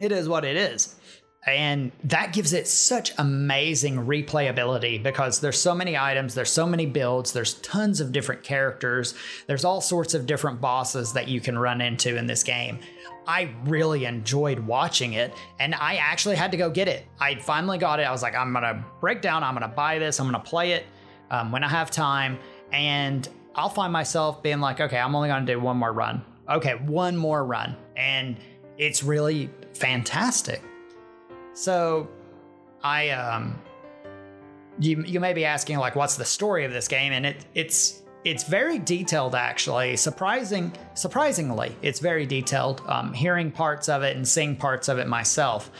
it 0.00 0.12
is 0.12 0.28
what 0.28 0.44
it 0.44 0.56
is. 0.56 0.96
And 1.44 1.90
that 2.04 2.32
gives 2.32 2.52
it 2.52 2.68
such 2.68 3.12
amazing 3.18 3.96
replayability 3.96 5.02
because 5.02 5.40
there's 5.40 5.60
so 5.60 5.74
many 5.74 5.96
items, 5.96 6.34
there's 6.34 6.50
so 6.50 6.66
many 6.66 6.86
builds, 6.86 7.32
there's 7.32 7.54
tons 7.54 8.00
of 8.00 8.12
different 8.12 8.44
characters, 8.44 9.14
there's 9.48 9.64
all 9.64 9.80
sorts 9.80 10.14
of 10.14 10.26
different 10.26 10.60
bosses 10.60 11.12
that 11.14 11.26
you 11.26 11.40
can 11.40 11.58
run 11.58 11.80
into 11.80 12.16
in 12.16 12.28
this 12.28 12.44
game. 12.44 12.78
I 13.26 13.52
really 13.64 14.04
enjoyed 14.04 14.60
watching 14.60 15.14
it, 15.14 15.32
and 15.58 15.74
I 15.74 15.96
actually 15.96 16.36
had 16.36 16.52
to 16.52 16.56
go 16.56 16.70
get 16.70 16.86
it. 16.86 17.06
I 17.20 17.34
finally 17.36 17.78
got 17.78 17.98
it. 17.98 18.04
I 18.04 18.12
was 18.12 18.22
like, 18.22 18.36
I'm 18.36 18.52
gonna 18.52 18.84
break 19.00 19.20
down, 19.20 19.42
I'm 19.42 19.54
gonna 19.54 19.68
buy 19.68 19.98
this, 19.98 20.20
I'm 20.20 20.26
gonna 20.26 20.40
play 20.40 20.72
it 20.72 20.86
um, 21.30 21.50
when 21.50 21.64
I 21.64 21.68
have 21.68 21.90
time, 21.90 22.38
and 22.72 23.28
I'll 23.54 23.68
find 23.68 23.92
myself 23.92 24.42
being 24.42 24.60
like, 24.60 24.80
okay, 24.80 24.98
I'm 24.98 25.14
only 25.16 25.28
gonna 25.28 25.44
do 25.44 25.58
one 25.58 25.76
more 25.76 25.92
run. 25.92 26.24
Okay, 26.48 26.74
one 26.74 27.16
more 27.16 27.44
run. 27.44 27.76
And 27.96 28.36
it's 28.78 29.02
really 29.02 29.50
fantastic. 29.72 30.62
So 31.54 32.08
I 32.82 33.10
um 33.10 33.60
you 34.78 35.02
you 35.02 35.20
may 35.20 35.32
be 35.32 35.44
asking 35.44 35.78
like 35.78 35.96
what's 35.96 36.16
the 36.16 36.24
story 36.24 36.64
of 36.64 36.72
this 36.72 36.88
game? 36.88 37.12
And 37.12 37.26
it 37.26 37.44
it's 37.54 38.02
it's 38.24 38.44
very 38.44 38.78
detailed 38.78 39.34
actually. 39.34 39.96
Surprising 39.96 40.72
surprisingly 40.94 41.76
it's 41.82 41.98
very 41.98 42.26
detailed. 42.26 42.82
Um, 42.86 43.12
hearing 43.12 43.50
parts 43.50 43.88
of 43.88 44.02
it 44.02 44.16
and 44.16 44.26
seeing 44.26 44.56
parts 44.56 44.88
of 44.88 44.98
it 44.98 45.08
myself. 45.08 45.70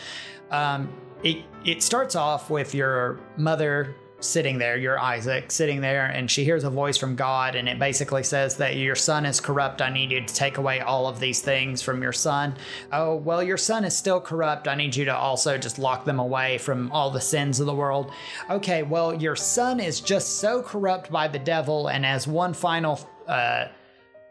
Um, 0.51 0.93
it, 1.23 1.45
it 1.65 1.83
starts 1.83 2.17
off 2.17 2.51
with 2.51 2.75
your 2.75 3.21
mother 3.37 3.95
sitting 4.25 4.59
there, 4.59 4.77
your 4.77 4.99
Isaac, 4.99 5.51
sitting 5.51 5.81
there, 5.81 6.07
and 6.07 6.31
she 6.31 6.45
hears 6.45 6.65
a 6.65 6.71
voice 6.71 6.97
from 6.97 7.17
God, 7.17 7.55
and 7.55 7.69
it 7.69 7.79
basically 7.79 8.23
says 8.23 8.57
that 8.57 8.77
your 8.77 8.95
son 8.95 9.27
is 9.27 9.41
corrupt. 9.41 9.83
I 9.83 9.91
need 9.91 10.11
you 10.11 10.21
to 10.21 10.35
take 10.35 10.59
away 10.59 10.81
all 10.81 11.07
of 11.07 11.21
these 11.21 11.41
things 11.41 11.83
from 11.83 12.03
your 12.03 12.13
son. 12.13 12.55
Oh, 12.93 13.17
well, 13.17 13.43
your 13.43 13.57
son 13.57 13.85
is 13.85 13.97
still 13.97 14.21
corrupt. 14.21 14.69
I 14.69 14.75
need 14.75 14.97
you 14.97 15.05
to 15.07 15.17
also 15.17 15.59
just 15.59 15.79
lock 15.79 16.05
them 16.05 16.19
away 16.19 16.59
from 16.59 16.91
all 16.93 17.11
the 17.11 17.21
sins 17.21 17.61
of 17.61 17.67
the 17.67 17.75
world. 17.75 18.13
Okay, 18.51 18.83
well, 18.83 19.15
your 19.15 19.37
son 19.37 19.81
is 19.81 20.01
just 20.01 20.39
so 20.39 20.63
corrupt 20.63 21.11
by 21.11 21.29
the 21.29 21.39
devil, 21.39 21.89
and 21.89 22.05
as 22.07 22.27
one 22.27 22.55
final 22.55 23.01
uh, 23.27 23.67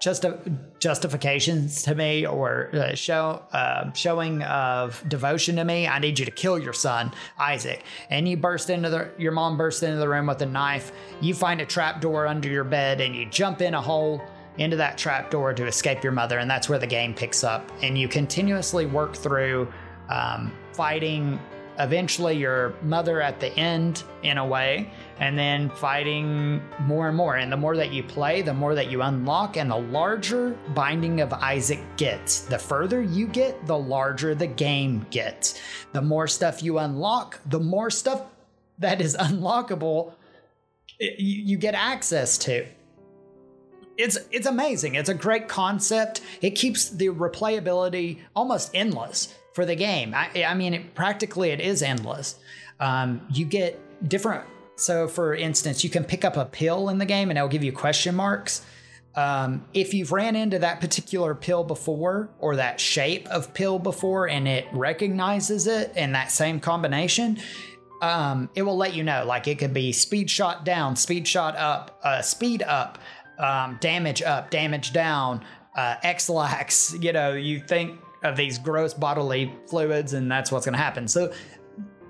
just 0.01 0.25
justifications 0.79 1.83
to 1.83 1.95
me 1.95 2.25
or 2.25 2.69
uh, 2.73 2.95
show 2.95 3.43
uh, 3.53 3.93
showing 3.93 4.41
of 4.43 5.03
devotion 5.07 5.55
to 5.57 5.63
me, 5.63 5.87
I 5.87 5.99
need 5.99 6.17
you 6.17 6.25
to 6.25 6.31
kill 6.31 6.57
your 6.57 6.73
son 6.73 7.11
Isaac. 7.37 7.83
And 8.09 8.27
you 8.27 8.35
burst 8.35 8.69
into 8.69 8.89
the 8.89 9.11
your 9.17 9.31
mom 9.31 9.57
bursts 9.57 9.83
into 9.83 9.97
the 9.97 10.09
room 10.09 10.27
with 10.27 10.41
a 10.41 10.45
knife. 10.45 10.91
You 11.21 11.33
find 11.33 11.61
a 11.61 11.65
trap 11.65 12.01
door 12.01 12.27
under 12.27 12.49
your 12.49 12.63
bed 12.63 12.99
and 12.99 13.15
you 13.15 13.27
jump 13.27 13.61
in 13.61 13.75
a 13.75 13.81
hole 13.81 14.21
into 14.57 14.75
that 14.77 14.97
trap 14.97 15.31
door 15.31 15.53
to 15.53 15.65
escape 15.65 16.03
your 16.03 16.11
mother, 16.11 16.39
and 16.39 16.49
that's 16.49 16.67
where 16.67 16.79
the 16.79 16.87
game 16.87 17.13
picks 17.13 17.43
up. 17.43 17.71
And 17.81 17.97
you 17.97 18.07
continuously 18.07 18.85
work 18.85 19.15
through 19.15 19.71
um, 20.09 20.51
fighting 20.73 21.39
eventually 21.79 22.37
your 22.37 22.73
mother 22.81 23.21
at 23.21 23.39
the 23.39 23.47
end 23.57 24.03
in 24.23 24.37
a 24.37 24.45
way 24.45 24.91
and 25.19 25.37
then 25.37 25.69
fighting 25.69 26.61
more 26.81 27.07
and 27.07 27.17
more. 27.17 27.37
And 27.37 27.51
the 27.51 27.57
more 27.57 27.75
that 27.77 27.91
you 27.91 28.03
play 28.03 28.41
the 28.41 28.53
more 28.53 28.75
that 28.75 28.91
you 28.91 29.01
unlock 29.01 29.57
and 29.57 29.71
the 29.71 29.77
larger 29.77 30.51
binding 30.73 31.21
of 31.21 31.33
isaac 31.33 31.79
gets. 31.97 32.41
The 32.41 32.59
further 32.59 33.01
you 33.01 33.27
get 33.27 33.65
the 33.65 33.77
larger 33.77 34.35
the 34.35 34.47
game 34.47 35.05
gets. 35.09 35.59
The 35.93 36.01
more 36.01 36.27
stuff 36.27 36.61
you 36.63 36.79
unlock 36.79 37.39
the 37.45 37.59
more 37.59 37.89
stuff 37.89 38.23
that 38.79 39.01
is 39.01 39.15
unlockable 39.19 40.13
eh, 40.99 41.15
you 41.17 41.57
get 41.57 41.75
access 41.75 42.37
to. 42.39 42.65
It's 43.97 44.17
it's 44.31 44.47
amazing. 44.47 44.95
It's 44.95 45.09
a 45.09 45.13
great 45.13 45.47
concept. 45.47 46.21
It 46.41 46.51
keeps 46.51 46.89
the 46.89 47.07
replayability 47.09 48.19
almost 48.35 48.71
endless 48.73 49.35
for 49.53 49.65
the 49.65 49.75
game. 49.75 50.13
I, 50.13 50.45
I 50.45 50.53
mean, 50.53 50.73
it, 50.73 50.95
practically 50.95 51.49
it 51.49 51.59
is 51.59 51.81
endless. 51.81 52.35
Um, 52.79 53.21
you 53.31 53.45
get 53.45 53.79
different. 54.07 54.45
So, 54.75 55.07
for 55.07 55.35
instance, 55.35 55.83
you 55.83 55.89
can 55.89 56.03
pick 56.03 56.25
up 56.25 56.37
a 56.37 56.45
pill 56.45 56.89
in 56.89 56.97
the 56.97 57.05
game, 57.05 57.29
and 57.29 57.37
it'll 57.37 57.49
give 57.49 57.63
you 57.63 57.71
question 57.71 58.15
marks. 58.15 58.65
Um, 59.13 59.65
if 59.73 59.93
you've 59.93 60.11
ran 60.11 60.35
into 60.35 60.57
that 60.59 60.79
particular 60.79 61.35
pill 61.35 61.63
before, 61.63 62.29
or 62.39 62.55
that 62.55 62.79
shape 62.79 63.27
of 63.27 63.53
pill 63.53 63.77
before, 63.77 64.27
and 64.27 64.47
it 64.47 64.65
recognizes 64.71 65.67
it 65.67 65.95
in 65.95 66.13
that 66.13 66.31
same 66.31 66.59
combination, 66.59 67.37
um, 68.01 68.49
it 68.55 68.63
will 68.63 68.77
let 68.77 68.95
you 68.95 69.03
know. 69.03 69.23
Like 69.25 69.47
it 69.47 69.59
could 69.59 69.73
be 69.73 69.91
speed 69.91 70.29
shot 70.29 70.65
down, 70.65 70.95
speed 70.95 71.27
shot 71.27 71.55
up, 71.57 71.99
uh, 72.03 72.21
speed 72.21 72.63
up, 72.63 72.97
um, 73.37 73.77
damage 73.81 74.21
up, 74.21 74.49
damage 74.49 74.93
down, 74.93 75.45
uh, 75.75 75.95
Ex-Lax. 76.03 76.95
You 77.01 77.13
know, 77.13 77.33
you 77.33 77.59
think 77.59 77.99
of 78.23 78.35
these 78.37 78.57
gross 78.57 78.93
bodily 78.93 79.53
fluids, 79.67 80.13
and 80.13 80.31
that's 80.31 80.51
what's 80.51 80.65
going 80.65 80.73
to 80.73 80.79
happen. 80.79 81.07
So 81.07 81.33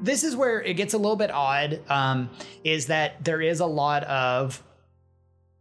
this 0.02 0.24
is 0.24 0.36
where 0.36 0.62
it 0.62 0.74
gets 0.76 0.94
a 0.94 0.98
little 0.98 1.16
bit 1.16 1.32
odd. 1.32 1.80
Um, 1.90 2.30
is 2.64 2.88
that 2.88 3.24
there 3.24 3.42
is 3.42 3.60
a 3.60 3.66
lot 3.66 4.04
of 4.04 4.62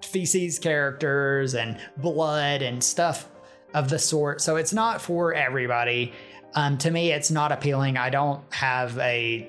feces 0.02 0.59
characters 0.59 1.54
and 1.54 1.78
blood 1.99 2.62
and 2.62 2.83
stuff 2.83 3.28
of 3.75 3.88
the 3.88 3.99
sort. 3.99 4.40
So 4.40 4.57
it's 4.57 4.73
not 4.73 5.00
for 5.00 5.35
everybody. 5.35 6.12
Um, 6.54 6.78
to 6.78 6.90
me, 6.90 7.12
it's 7.12 7.30
not 7.30 7.52
appealing. 7.52 7.97
I 7.97 8.11
don't 8.11 8.42
have 8.52 8.99
a 8.99 9.49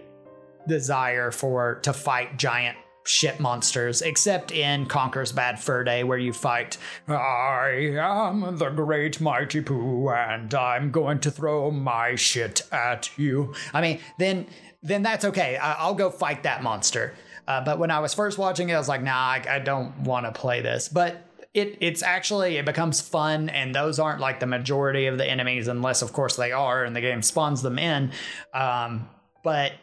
desire 0.67 1.31
for 1.31 1.75
to 1.83 1.93
fight 1.93 2.37
giant 2.37 2.77
shit 3.05 3.39
monsters, 3.39 4.01
except 4.01 4.51
in 4.51 4.85
Conker's 4.85 5.31
Bad 5.31 5.59
Fur 5.59 5.83
Day, 5.83 6.03
where 6.03 6.17
you 6.17 6.33
fight, 6.33 6.77
I 7.07 7.91
am 7.99 8.57
the 8.57 8.69
great 8.69 9.19
mighty 9.19 9.61
Pooh, 9.61 10.09
and 10.09 10.53
I'm 10.53 10.91
going 10.91 11.19
to 11.19 11.31
throw 11.31 11.71
my 11.71 12.15
shit 12.15 12.61
at 12.71 13.09
you. 13.17 13.53
I 13.73 13.81
mean, 13.81 13.99
then 14.19 14.47
then 14.83 15.03
that's 15.03 15.25
okay. 15.25 15.57
I- 15.57 15.87
will 15.87 15.95
go 15.95 16.09
fight 16.09 16.43
that 16.43 16.63
monster. 16.63 17.13
Uh, 17.47 17.63
but 17.63 17.79
when 17.79 17.91
I 17.91 17.99
was 17.99 18.13
first 18.13 18.37
watching 18.37 18.69
it, 18.69 18.73
I 18.73 18.77
was 18.77 18.87
like, 18.87 19.03
nah, 19.03 19.11
I, 19.13 19.43
I 19.49 19.59
don't 19.59 19.99
want 20.01 20.25
to 20.25 20.31
play 20.31 20.61
this. 20.61 20.87
But 20.87 21.25
it 21.53 21.77
it's 21.81 22.01
actually 22.01 22.57
it 22.57 22.65
becomes 22.65 23.01
fun 23.01 23.49
and 23.49 23.75
those 23.75 23.99
aren't 23.99 24.21
like 24.21 24.39
the 24.39 24.45
majority 24.45 25.07
of 25.07 25.17
the 25.17 25.29
enemies 25.29 25.67
unless 25.67 26.01
of 26.01 26.13
course 26.13 26.37
they 26.37 26.51
are 26.51 26.85
and 26.85 26.95
the 26.95 27.01
game 27.01 27.21
spawns 27.21 27.61
them 27.61 27.77
in 27.77 28.09
um, 28.53 29.09
but 29.43 29.73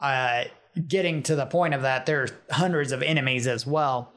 uh, 0.00 0.44
getting 0.88 1.22
to 1.24 1.36
the 1.36 1.46
point 1.46 1.74
of 1.74 1.82
that 1.82 2.06
there's 2.06 2.32
hundreds 2.50 2.92
of 2.92 3.02
enemies 3.02 3.46
as 3.46 3.66
well. 3.66 4.12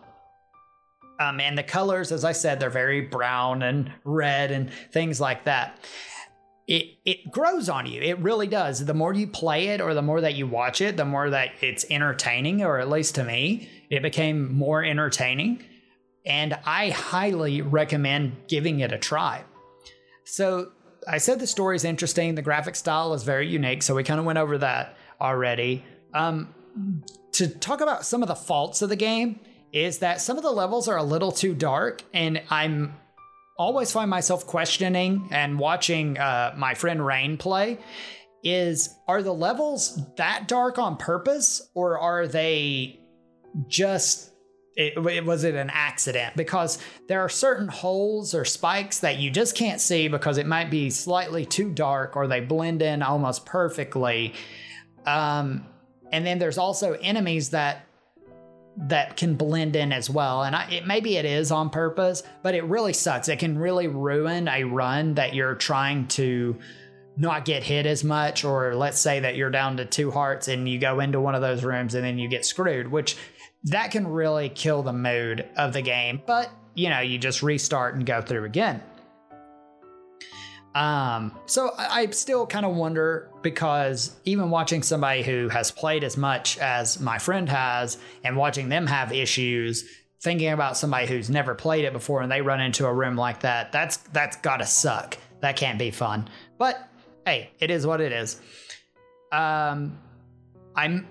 Um, 1.20 1.40
and 1.40 1.58
the 1.58 1.64
colors 1.64 2.12
as 2.12 2.24
i 2.24 2.32
said 2.32 2.60
they're 2.60 2.70
very 2.70 3.02
brown 3.02 3.64
and 3.64 3.92
red 4.04 4.52
and 4.52 4.72
things 4.92 5.20
like 5.20 5.46
that. 5.46 5.80
It 6.68 6.98
it 7.06 7.32
grows 7.32 7.70
on 7.70 7.86
you. 7.86 8.02
It 8.02 8.20
really 8.20 8.48
does. 8.48 8.86
The 8.86 8.94
more 8.94 9.14
you 9.14 9.28
play 9.28 9.70
it 9.70 9.82
or 9.82 9.94
the 9.94 10.02
more 10.02 10.22
that 10.22 10.36
you 10.36 10.48
watch 10.48 10.82
it 10.82 10.98
the 10.98 11.06
more 11.06 11.30
that 11.30 11.52
it's 11.62 11.86
entertaining 11.90 12.64
or 12.64 12.80
at 12.80 12.90
least 12.90 13.16
to 13.16 13.24
me 13.24 13.70
it 13.90 14.02
became 14.02 14.54
more 14.54 14.84
entertaining. 14.84 15.64
And 16.26 16.60
I 16.66 16.90
highly 16.90 17.62
recommend 17.62 18.36
giving 18.50 18.82
it 18.82 18.92
a 18.92 18.98
try. 18.98 19.44
So, 20.26 20.72
I 21.08 21.20
said 21.20 21.40
the 21.40 21.48
story 21.48 21.78
is 21.78 21.86
interesting, 21.86 22.36
the 22.36 22.42
graphic 22.42 22.76
style 22.76 23.14
is 23.14 23.24
very 23.24 23.48
unique, 23.48 23.82
so 23.82 23.96
we 23.96 24.04
kind 24.04 24.20
of 24.20 24.26
went 24.26 24.38
over 24.38 24.58
that 24.58 24.98
already. 25.22 25.86
Um, 26.18 26.54
to 27.34 27.48
talk 27.48 27.82
about 27.82 28.06
some 28.06 28.22
of 28.22 28.28
the 28.28 28.36
faults 28.36 28.82
of 28.82 28.90
the 28.90 28.96
game, 28.96 29.40
is 29.72 30.00
that 30.00 30.22
some 30.22 30.38
of 30.38 30.44
the 30.44 30.52
levels 30.52 30.88
are 30.88 30.98
a 30.98 31.04
little 31.04 31.32
too 31.32 31.54
dark, 31.54 32.02
and 32.14 32.42
I'm 32.50 32.96
always 33.58 33.92
find 33.92 34.10
myself 34.10 34.46
questioning 34.46 35.28
and 35.32 35.60
watching 35.60 36.18
uh, 36.18 36.54
my 36.58 36.74
friend 36.74 37.06
Rain 37.06 37.38
play. 37.38 37.80
Is 38.44 38.96
are 39.08 39.24
the 39.24 39.34
levels 39.34 40.00
that 40.16 40.48
dark 40.48 40.78
on 40.78 40.96
purpose, 40.98 41.70
or 41.74 42.00
are 42.00 42.28
they 42.28 43.00
just 43.68 44.32
it, 44.76 44.94
it, 44.96 45.26
was 45.26 45.44
it 45.44 45.56
an 45.56 45.72
accident 45.74 46.36
because 46.36 46.78
there 47.08 47.22
are 47.22 47.30
certain 47.30 47.68
holes 47.68 48.36
or 48.36 48.46
spikes 48.46 49.00
that 49.00 49.18
you 49.18 49.32
just 49.32 49.56
can't 49.56 49.82
see 49.82 50.08
because 50.08 50.38
it 50.38 50.46
might 50.46 50.70
be 50.70 50.92
slightly 50.92 51.46
too 51.46 51.72
dark 51.72 52.16
or 52.16 52.28
they 52.28 52.40
blend 52.42 52.84
in 52.84 53.02
almost 53.02 53.44
perfectly 53.48 54.36
um, 55.08 55.66
and 56.12 56.26
then 56.26 56.40
there's 56.40 56.58
also 56.58 56.94
enemies 56.94 57.50
that 57.52 57.86
that 58.80 59.18
can 59.18 59.36
blend 59.36 59.76
in 59.76 59.92
as 59.92 60.10
well 60.10 60.44
and 60.44 60.56
I, 60.56 60.70
it, 60.70 60.88
maybe 60.88 61.18
it 61.18 61.26
is 61.26 61.52
on 61.52 61.70
purpose 61.70 62.22
but 62.44 62.54
it 62.54 62.64
really 62.66 62.94
sucks 62.94 63.28
it 63.28 63.40
can 63.40 63.58
really 63.58 63.88
ruin 63.88 64.48
a 64.48 64.64
run 64.64 65.16
that 65.16 65.34
you're 65.34 65.56
trying 65.56 66.08
to 66.10 66.56
not 67.20 67.46
get 67.46 67.64
hit 67.64 67.88
as 67.88 68.04
much 68.04 68.46
or 68.46 68.76
let's 68.76 69.00
say 69.00 69.20
that 69.22 69.36
you're 69.36 69.50
down 69.50 69.78
to 69.78 69.86
two 69.86 70.12
hearts 70.12 70.48
and 70.48 70.70
you 70.70 70.78
go 70.78 71.00
into 71.00 71.20
one 71.20 71.34
of 71.34 71.42
those 71.42 71.64
rooms 71.64 71.96
and 71.96 72.04
then 72.04 72.20
you 72.20 72.28
get 72.30 72.46
screwed 72.46 72.88
which 72.92 73.18
that 73.64 73.92
can 73.92 74.08
really 74.08 74.50
kill 74.50 74.84
the 74.84 74.94
mood 74.94 75.46
of 75.56 75.74
the 75.74 75.82
game. 75.82 76.22
But, 76.26 76.50
you 76.76 76.90
know, 76.90 77.00
you 77.00 77.18
just 77.18 77.44
restart 77.44 77.96
and 77.96 78.06
go 78.06 78.22
through 78.22 78.46
again. 78.46 78.82
Um, 80.78 81.32
so 81.48 81.72
I, 81.76 82.02
I 82.02 82.06
still 82.12 82.46
kind 82.46 82.64
of 82.64 82.76
wonder 82.76 83.32
because 83.42 84.16
even 84.26 84.52
watching 84.52 84.84
somebody 84.84 85.24
who 85.24 85.50
has 85.50 85.72
played 85.72 86.04
as 86.04 86.18
much 86.18 86.60
as 86.60 87.00
my 87.00 87.18
friend 87.18 87.50
has 87.50 87.98
and 88.24 88.38
watching 88.38 88.70
them 88.70 88.86
have 88.86 89.12
issues, 89.12 89.90
thinking 90.22 90.50
about 90.52 90.78
somebody 90.78 91.08
who's 91.08 91.32
never 91.32 91.56
played 91.56 91.84
it 91.84 91.94
before 91.94 92.22
and 92.22 92.32
they 92.32 92.44
run 92.44 92.62
into 92.62 92.86
a 92.86 92.94
room 92.94 93.16
like 93.16 93.40
that, 93.40 93.72
that's 93.72 93.98
that's 94.14 94.38
gotta 94.38 94.68
suck. 94.68 95.18
That 95.40 95.56
can't 95.56 95.80
be 95.80 95.90
fun. 95.90 96.30
But 96.60 96.88
hey, 97.26 97.50
it 97.60 97.72
is 97.72 97.88
what 97.88 98.00
it 98.00 98.12
is. 98.12 98.40
Um, 99.32 99.98
I'm 100.76 101.08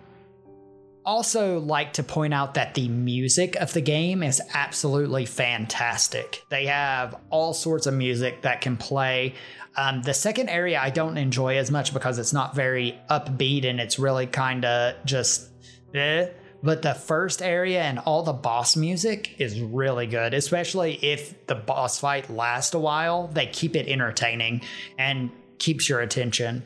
also 1.07 1.61
like 1.61 1.95
to 1.95 2.03
point 2.03 2.35
out 2.35 2.55
that 2.55 2.75
the 2.75 2.89
music 2.89 3.55
of 3.57 3.73
the 3.73 3.81
game 3.81 4.23
is 4.23 4.43
absolutely 4.53 5.25
fantastic. 5.25 6.45
They 6.49 6.67
have 6.67 7.15
all 7.31 7.55
sorts 7.55 7.87
of 7.87 7.95
music 7.95 8.43
that 8.43 8.61
can 8.61 8.77
play. 8.77 9.35
Um, 9.77 10.03
the 10.03 10.15
second 10.15 10.49
area 10.49 10.81
I 10.81 10.91
don't 10.91 11.17
enjoy 11.17 11.59
as 11.59 11.71
much 11.71 11.95
because 11.95 12.19
it's 12.19 12.33
not 12.33 12.55
very 12.55 12.99
upbeat 13.09 13.65
and 13.65 13.79
it's 13.79 13.99
really 13.99 14.27
kind 14.27 14.65
of 14.65 14.97
just 15.05 15.49
eh. 15.95 16.29
But 16.63 16.83
the 16.83 16.95
first 16.95 17.43
area 17.43 17.83
and 17.83 17.99
all 18.01 18.23
the 18.23 18.33
boss 18.33 18.75
music 18.75 19.37
is 19.39 19.61
really 19.61 20.07
good, 20.07 20.35
especially 20.35 20.95
if 20.95 21.47
the 21.47 21.55
boss 21.55 22.01
fight 22.01 22.29
lasts 22.31 22.75
a 22.75 22.79
while. 22.79 23.29
They 23.29 23.47
keep 23.47 23.77
it 23.77 23.87
entertaining 23.87 24.63
and 24.99 25.31
keeps 25.59 25.89
your 25.89 26.01
attention. 26.01 26.65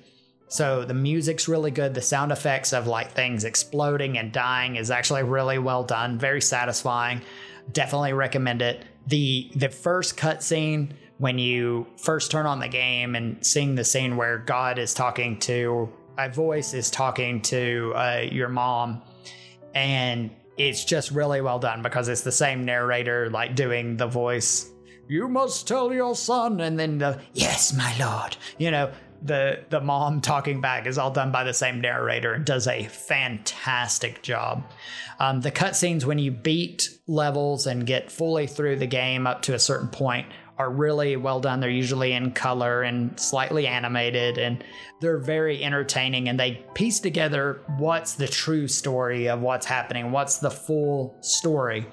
So 0.51 0.85
the 0.85 0.95
music's 0.95 1.47
really 1.47 1.71
good. 1.71 1.95
The 1.95 2.03
sound 2.03 2.33
effects 2.33 2.73
of 2.73 2.89
like 2.89 3.13
things 3.13 3.45
exploding 3.45 4.19
and 4.19 4.33
dying 4.33 4.75
is 4.75 4.91
actually 4.91 5.23
really 5.23 5.59
well 5.59 5.85
done. 5.85 6.19
Very 6.19 6.43
satisfying. 6.43 7.23
Definitely 7.73 8.15
recommend 8.15 8.61
it. 8.61 8.85
The 9.07 9.51
the 9.55 9.69
first 9.69 10.17
cutscene 10.17 10.91
when 11.19 11.39
you 11.39 11.87
first 11.97 12.33
turn 12.33 12.47
on 12.47 12.59
the 12.59 12.69
game 12.69 13.15
and 13.15 13.45
seeing 13.47 13.77
the 13.77 13.85
scene 13.85 14.17
where 14.17 14.39
God 14.39 14.79
is 14.79 14.93
talking 14.93 15.39
to 15.41 15.89
a 16.19 16.29
voice 16.29 16.75
is 16.75 16.91
talking 16.91 17.41
to 17.43 17.93
uh, 17.95 18.25
your 18.31 18.49
mom, 18.49 19.03
and 19.75 20.31
it's 20.59 20.85
just 20.85 21.13
really 21.13 21.41
well 21.41 21.61
done 21.61 21.81
because 21.81 22.09
it's 22.09 22.23
the 22.23 22.33
same 22.33 22.65
narrator 22.65 23.31
like 23.31 23.55
doing 23.55 23.97
the 23.97 24.07
voice. 24.09 24.71
You 25.09 25.29
must 25.29 25.69
tell 25.69 25.93
your 25.93 26.17
son, 26.17 26.61
and 26.61 26.79
then 26.79 26.99
the 26.99 27.21
yes, 27.35 27.73
my 27.73 27.97
lord. 27.99 28.37
You 28.59 28.73
know, 28.73 28.93
the 29.23 29.65
the 29.69 29.81
mom 29.81 30.21
talking 30.21 30.61
back 30.61 30.87
is 30.87 30.99
all 30.99 31.11
done 31.11 31.31
by 31.31 31.45
the 31.45 31.55
same 31.55 31.81
narrator 31.81 32.33
and 32.33 32.45
does 32.45 32.67
a 32.67 32.85
fantastic 32.85 34.23
job. 34.23 34.65
Um, 35.19 35.41
the 35.41 35.51
cutscenes 35.51 36.05
when 36.05 36.19
you 36.19 36.31
beat 36.31 36.89
levels 37.07 37.67
and 37.67 37.87
get 37.87 38.11
fully 38.11 38.47
through 38.47 38.77
the 38.77 38.87
game 38.87 39.27
up 39.27 39.43
to 39.43 39.55
a 39.55 39.59
certain 39.59 39.89
point 39.89 40.27
are 40.61 40.71
really 40.71 41.17
well 41.17 41.41
done. 41.41 41.61
They're 41.61 41.71
usually 41.71 42.13
in 42.13 42.33
color 42.33 42.83
and 42.83 43.19
slightly 43.19 43.67
animated, 43.67 44.37
and 44.37 44.63
they're 45.01 45.19
very 45.19 45.65
entertaining. 45.65 46.29
And 46.29 46.39
they 46.39 46.63
piece 46.75 47.01
together 47.01 47.63
what's 47.79 48.15
the 48.15 48.29
true 48.29 48.69
story 48.69 49.29
of 49.29 49.41
what's 49.41 49.65
happening, 49.65 50.13
what's 50.13 50.37
the 50.37 50.51
full 50.51 51.17
story. 51.23 51.87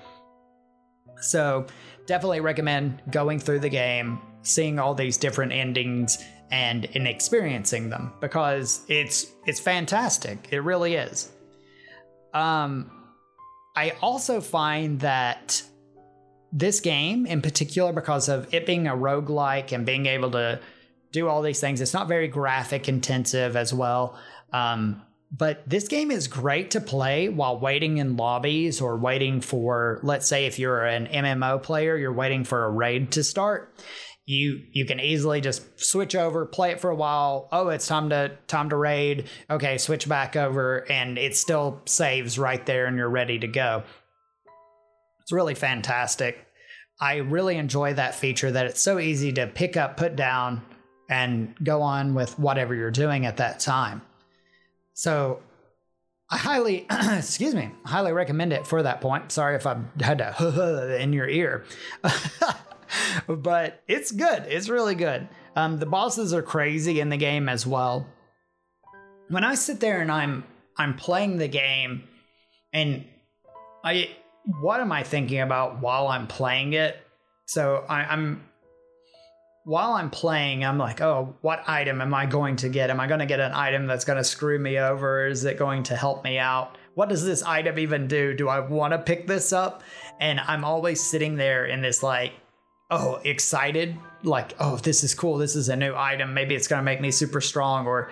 So, 1.21 1.65
definitely 2.07 2.41
recommend 2.41 3.01
going 3.09 3.39
through 3.39 3.59
the 3.59 3.69
game, 3.69 4.19
seeing 4.41 4.79
all 4.79 4.93
these 4.93 5.15
different 5.17 5.53
endings 5.53 6.17
and 6.51 6.85
in 6.85 7.07
experiencing 7.07 7.89
them 7.89 8.13
because 8.21 8.81
it's 8.87 9.27
it's 9.45 9.59
fantastic. 9.59 10.47
It 10.51 10.59
really 10.59 10.95
is. 10.95 11.31
Um 12.33 12.91
I 13.75 13.91
also 14.01 14.41
find 14.41 14.99
that 15.01 15.61
this 16.51 16.79
game 16.79 17.25
in 17.25 17.41
particular 17.41 17.93
because 17.93 18.29
of 18.29 18.51
it 18.53 18.65
being 18.65 18.87
a 18.87 18.95
roguelike 18.95 19.71
and 19.71 19.85
being 19.85 20.05
able 20.05 20.31
to 20.31 20.59
do 21.11 21.27
all 21.27 21.41
these 21.41 21.59
things, 21.59 21.81
it's 21.81 21.93
not 21.93 22.07
very 22.07 22.27
graphic 22.27 22.87
intensive 22.87 23.55
as 23.55 23.73
well. 23.73 24.17
Um 24.53 25.01
but 25.29 25.69
this 25.69 25.89
game 25.89 26.09
is 26.09 26.29
great 26.29 26.71
to 26.71 26.79
play 26.79 27.27
while 27.27 27.59
waiting 27.59 27.97
in 27.97 28.15
lobbies 28.15 28.79
or 28.79 28.95
waiting 28.95 29.41
for 29.41 29.99
let's 30.01 30.25
say 30.25 30.45
if 30.45 30.57
you're 30.57 30.85
an 30.85 31.07
MMO 31.07 31.61
player, 31.61 31.97
you're 31.97 32.13
waiting 32.13 32.45
for 32.45 32.63
a 32.63 32.69
raid 32.69 33.11
to 33.11 33.23
start 33.25 33.75
you 34.27 34.61
you 34.73 34.85
can 34.85 34.99
easily 34.99 35.39
just 35.39 35.79
switch 35.79 36.13
over 36.13 36.45
play 36.45 36.71
it 36.71 36.81
for 36.81 36.89
a 36.89 36.95
while. 36.95 37.47
Oh 37.51 37.69
it's 37.69 37.87
time 37.87 38.09
to 38.09 38.37
time 38.47 38.69
to 38.69 38.75
raid. 38.75 39.29
Okay 39.49 39.77
switch 39.77 40.07
back 40.07 40.35
over 40.35 40.85
and 40.91 41.17
it 41.17 41.35
still 41.35 41.81
saves 41.85 42.37
right 42.37 42.63
there 42.65 42.85
and 42.85 42.97
you're 42.97 43.09
ready 43.09 43.39
to 43.39 43.47
go. 43.47 43.83
It's 45.21 45.31
really 45.31 45.55
fantastic. 45.55 46.45
I 46.99 47.17
really 47.17 47.55
enjoy 47.55 47.93
that 47.93 48.15
feature 48.15 48.51
that 48.51 48.65
it's 48.65 48.81
so 48.81 48.99
easy 48.99 49.31
to 49.33 49.47
pick 49.47 49.77
up 49.77 49.95
put 49.95 50.17
down 50.17 50.61
and 51.09 51.55
go 51.63 51.81
on 51.81 52.13
with 52.13 52.37
whatever 52.37 52.75
you're 52.75 52.91
doing 52.91 53.25
at 53.25 53.37
that 53.37 53.61
time. 53.61 54.01
So 54.93 55.41
I 56.29 56.35
highly, 56.35 56.85
excuse 56.91 57.55
me, 57.55 57.71
highly 57.85 58.11
recommend 58.11 58.51
it 58.51 58.67
for 58.67 58.83
that 58.83 58.99
point. 58.99 59.31
Sorry 59.31 59.55
if 59.55 59.65
I 59.65 59.77
had 60.01 60.17
to 60.17 60.97
in 61.01 61.13
your 61.13 61.29
ear. 61.29 61.63
but 63.27 63.83
it's 63.87 64.11
good. 64.11 64.43
It's 64.47 64.69
really 64.69 64.95
good. 64.95 65.27
Um, 65.55 65.79
the 65.79 65.85
bosses 65.85 66.33
are 66.33 66.41
crazy 66.41 66.99
in 66.99 67.09
the 67.09 67.17
game 67.17 67.49
as 67.49 67.65
well. 67.65 68.07
When 69.29 69.43
I 69.43 69.55
sit 69.55 69.79
there 69.79 70.01
and 70.01 70.11
I'm 70.11 70.43
I'm 70.77 70.95
playing 70.95 71.37
the 71.37 71.47
game, 71.47 72.03
and 72.71 73.05
I 73.83 74.09
what 74.61 74.79
am 74.79 74.91
I 74.91 75.03
thinking 75.03 75.41
about 75.41 75.81
while 75.81 76.07
I'm 76.07 76.27
playing 76.27 76.73
it? 76.73 76.97
So 77.45 77.85
I, 77.89 78.03
I'm 78.03 78.43
while 79.67 79.93
I'm 79.93 80.09
playing, 80.09 80.63
I'm 80.63 80.77
like, 80.77 81.01
oh, 81.01 81.35
what 81.41 81.67
item 81.67 81.99
am 81.99 82.13
I 82.13 82.25
going 82.25 82.55
to 82.57 82.69
get? 82.69 82.89
Am 82.89 83.01
I 83.01 83.07
going 83.07 83.19
to 83.19 83.25
get 83.25 83.41
an 83.41 83.51
item 83.51 83.85
that's 83.85 84.05
going 84.05 84.15
to 84.15 84.23
screw 84.23 84.57
me 84.57 84.79
over? 84.79 85.27
Is 85.27 85.43
it 85.43 85.57
going 85.57 85.83
to 85.83 85.95
help 85.95 86.23
me 86.23 86.37
out? 86.37 86.77
What 86.93 87.09
does 87.09 87.25
this 87.25 87.43
item 87.43 87.77
even 87.77 88.07
do? 88.07 88.33
Do 88.33 88.47
I 88.47 88.61
want 88.61 88.93
to 88.93 88.97
pick 88.97 89.27
this 89.27 89.51
up? 89.51 89.83
And 90.21 90.39
I'm 90.39 90.63
always 90.63 91.03
sitting 91.03 91.35
there 91.35 91.65
in 91.65 91.81
this 91.81 92.01
like 92.01 92.31
oh, 92.89 93.15
excited, 93.23 93.97
like, 94.23 94.53
oh, 94.59 94.77
this 94.77 95.03
is 95.03 95.13
cool. 95.13 95.37
This 95.37 95.55
is 95.55 95.69
a 95.69 95.75
new 95.75 95.95
item. 95.95 96.33
Maybe 96.33 96.55
it's 96.55 96.67
going 96.67 96.79
to 96.79 96.83
make 96.83 97.01
me 97.01 97.11
super 97.11 97.41
strong. 97.41 97.85
Or 97.85 98.11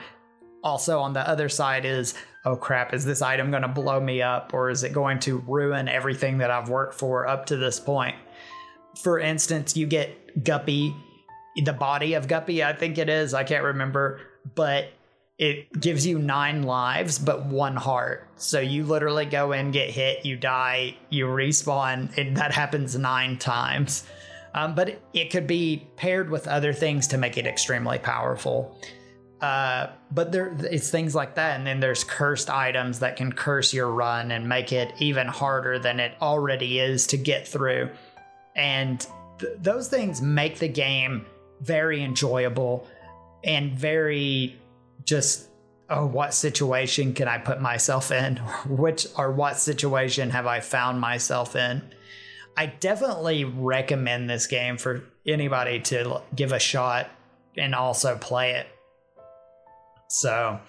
also 0.63 0.99
on 0.99 1.13
the 1.13 1.27
other 1.27 1.49
side 1.49 1.85
is, 1.85 2.13
oh 2.43 2.55
crap, 2.55 2.93
is 2.93 3.05
this 3.05 3.21
item 3.21 3.49
going 3.51 3.61
to 3.61 3.67
blow 3.67 3.99
me 3.99 4.21
up 4.21 4.53
or 4.53 4.69
is 4.69 4.83
it 4.83 4.93
going 4.93 5.19
to 5.19 5.37
ruin 5.47 5.87
everything 5.87 6.39
that 6.39 6.51
I've 6.51 6.69
worked 6.69 6.93
for 6.95 7.27
up 7.27 7.45
to 7.47 7.57
this 7.57 7.79
point? 7.79 8.15
for 8.97 9.19
instance, 9.19 9.75
you 9.75 9.85
get 9.85 10.43
Guppy, 10.43 10.95
the 11.63 11.73
body 11.73 12.13
of 12.13 12.27
Guppy, 12.27 12.63
I 12.63 12.73
think 12.73 12.97
it 12.97 13.09
is. 13.09 13.33
I 13.33 13.43
can't 13.43 13.63
remember, 13.63 14.21
but 14.55 14.89
it 15.37 15.79
gives 15.79 16.07
you 16.07 16.17
nine 16.17 16.63
lives 16.63 17.19
but 17.19 17.45
one 17.45 17.75
heart. 17.75 18.27
So 18.37 18.59
you 18.59 18.85
literally 18.85 19.25
go 19.25 19.51
in, 19.51 19.71
get 19.71 19.89
hit, 19.89 20.25
you 20.25 20.37
die, 20.37 20.95
you 21.09 21.25
respawn, 21.25 22.17
and 22.17 22.37
that 22.37 22.51
happens 22.51 22.97
nine 22.97 23.37
times. 23.37 24.05
Um, 24.55 24.73
but 24.73 25.01
it 25.13 25.31
could 25.31 25.47
be 25.47 25.85
paired 25.97 26.29
with 26.29 26.47
other 26.47 26.71
things 26.71 27.07
to 27.07 27.17
make 27.17 27.37
it 27.37 27.45
extremely 27.45 27.99
powerful. 27.99 28.79
Uh, 29.41 29.87
but 30.11 30.31
there, 30.31 30.55
it's 30.61 30.89
things 30.89 31.13
like 31.13 31.35
that, 31.35 31.57
and 31.57 31.67
then 31.67 31.81
there's 31.81 32.05
cursed 32.05 32.49
items 32.49 32.99
that 32.99 33.17
can 33.17 33.33
curse 33.33 33.73
your 33.73 33.89
run 33.89 34.31
and 34.31 34.47
make 34.47 34.71
it 34.71 34.93
even 34.99 35.27
harder 35.27 35.77
than 35.77 35.99
it 35.99 36.13
already 36.21 36.79
is 36.79 37.05
to 37.07 37.17
get 37.17 37.45
through. 37.45 37.89
And 38.55 39.05
th- 39.39 39.57
those 39.57 39.89
things 39.89 40.21
make 40.21 40.57
the 40.57 40.69
game 40.69 41.25
very 41.59 42.01
enjoyable 42.01 42.87
and 43.43 43.73
very 43.77 44.57
just 45.03 45.49
oh 45.89 46.05
what 46.05 46.33
situation 46.33 47.13
can 47.13 47.27
i 47.27 47.37
put 47.37 47.61
myself 47.61 48.11
in 48.11 48.35
which 48.67 49.07
or 49.17 49.31
what 49.31 49.57
situation 49.57 50.31
have 50.31 50.47
i 50.47 50.59
found 50.59 50.99
myself 50.99 51.55
in 51.55 51.81
i 52.57 52.65
definitely 52.65 53.43
recommend 53.43 54.29
this 54.29 54.47
game 54.47 54.77
for 54.77 55.03
anybody 55.25 55.79
to 55.79 56.21
give 56.35 56.51
a 56.51 56.59
shot 56.59 57.09
and 57.57 57.73
also 57.73 58.17
play 58.17 58.51
it 58.51 58.67
so 60.07 60.59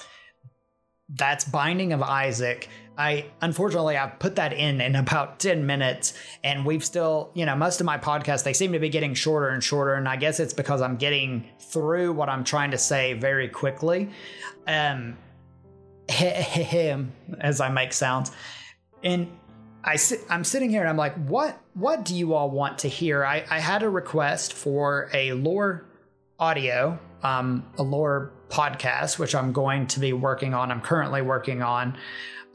that's 1.09 1.45
binding 1.45 1.93
of 1.93 2.03
isaac 2.03 2.69
I 2.99 3.27
unfortunately 3.43 3.97
I've 3.97 4.19
put 4.19 4.37
that 4.37 4.53
in 4.53 4.81
in 4.81 4.97
about 4.97 5.39
10 5.39 5.67
minutes 5.67 6.15
and 6.43 6.65
we've 6.65 6.85
still, 6.85 7.31
you 7.35 7.45
know, 7.45 7.55
most 7.55 7.81
of 7.81 7.87
my 7.87 7.99
podcasts 7.99 8.43
they 8.45 8.53
seem 8.53 8.73
to 8.73 8.79
be 8.79 8.89
getting 8.89 9.15
shorter 9.15 9.49
and 9.49 9.63
shorter 9.63 9.95
and 9.95 10.09
I 10.09 10.17
guess 10.17 10.41
it's 10.41 10.55
because 10.55 10.81
I'm 10.81 10.97
getting 10.97 11.47
through 11.59 12.13
what 12.13 12.29
I'm 12.29 12.45
trying 12.45 12.71
to 12.71 12.79
say 12.79 13.13
very 13.15 13.49
quickly. 13.49 14.11
Um 14.67 15.17
as 16.09 17.61
I 17.61 17.69
make 17.69 17.93
sounds. 17.93 18.31
And 19.03 19.29
I 19.87 19.97
sit, 19.97 20.21
I'm 20.29 20.43
sitting 20.43 20.69
here 20.69 20.81
and 20.81 20.89
I'm 20.89 20.97
like, 20.97 21.15
what 21.15 21.61
what 21.75 22.05
do 22.05 22.15
you 22.15 22.35
all 22.35 22.51
want 22.51 22.81
to 22.81 22.89
hear? 22.89 23.25
I, 23.25 23.45
I 23.49 23.61
had 23.61 23.83
a 23.85 23.89
request 23.89 24.53
for 24.53 25.09
a 25.15 25.33
lore 25.33 25.87
audio, 26.39 26.99
um, 27.23 27.65
a 27.79 27.83
lore 27.83 28.33
podcast, 28.49 29.19
which 29.19 29.35
I'm 29.35 29.53
going 29.53 29.87
to 29.89 30.01
be 30.01 30.13
working 30.13 30.55
on. 30.55 30.73
I'm 30.73 30.81
currently 30.81 31.23
working 31.23 31.63
on. 31.63 31.97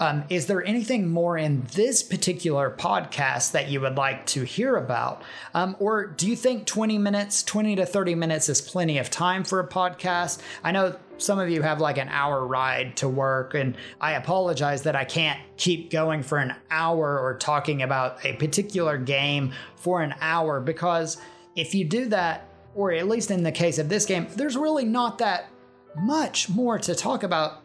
Um, 0.02 0.24
is 0.30 0.48
there 0.48 0.66
anything 0.66 1.10
more 1.10 1.38
in 1.38 1.62
this 1.76 2.02
particular 2.02 2.76
podcast 2.76 3.52
that 3.52 3.70
you 3.70 3.80
would 3.82 3.98
like 3.98 4.26
to 4.28 4.44
hear 4.44 4.76
about? 4.76 5.22
Um, 5.54 5.76
or 5.80 6.08
do 6.08 6.28
you 6.28 6.36
think 6.36 6.66
20 6.66 6.98
minutes, 6.98 7.44
20 7.44 7.76
to 7.76 7.86
30 7.86 8.16
minutes 8.16 8.50
is 8.50 8.62
plenty 8.62 8.98
of 8.98 9.12
time 9.12 9.44
for 9.44 9.60
a 9.60 9.68
podcast? 9.68 10.42
I 10.64 10.72
know 10.72 10.98
some 11.20 11.38
of 11.38 11.52
you 11.52 11.62
have 11.62 11.80
like 11.80 12.00
an 12.00 12.10
hour 12.10 12.48
ride 12.48 12.98
to 12.98 13.08
work, 13.08 13.54
and 13.54 13.78
I 14.02 14.14
apologize 14.14 14.82
that 14.84 14.96
I 14.96 15.06
can't 15.06 15.40
keep 15.56 15.92
going 15.92 16.24
for 16.24 16.40
an 16.40 16.56
hour 16.72 17.20
or 17.20 17.38
talking 17.38 17.84
about 17.84 18.26
a 18.26 18.34
particular 18.34 18.98
game 18.98 19.54
for 19.76 20.02
an 20.02 20.16
hour 20.20 20.60
because 20.60 21.18
if 21.56 21.76
you 21.76 21.86
do 21.86 22.08
that, 22.08 22.50
or 22.74 22.92
at 22.92 23.08
least 23.08 23.30
in 23.30 23.44
the 23.44 23.52
case 23.52 23.78
of 23.78 23.88
this 23.88 24.08
game, 24.08 24.26
there's 24.36 24.58
really 24.58 24.86
not 24.86 25.20
that 25.20 25.48
much 25.96 26.50
more 26.50 26.80
to 26.80 26.96
talk 26.96 27.22
about 27.22 27.61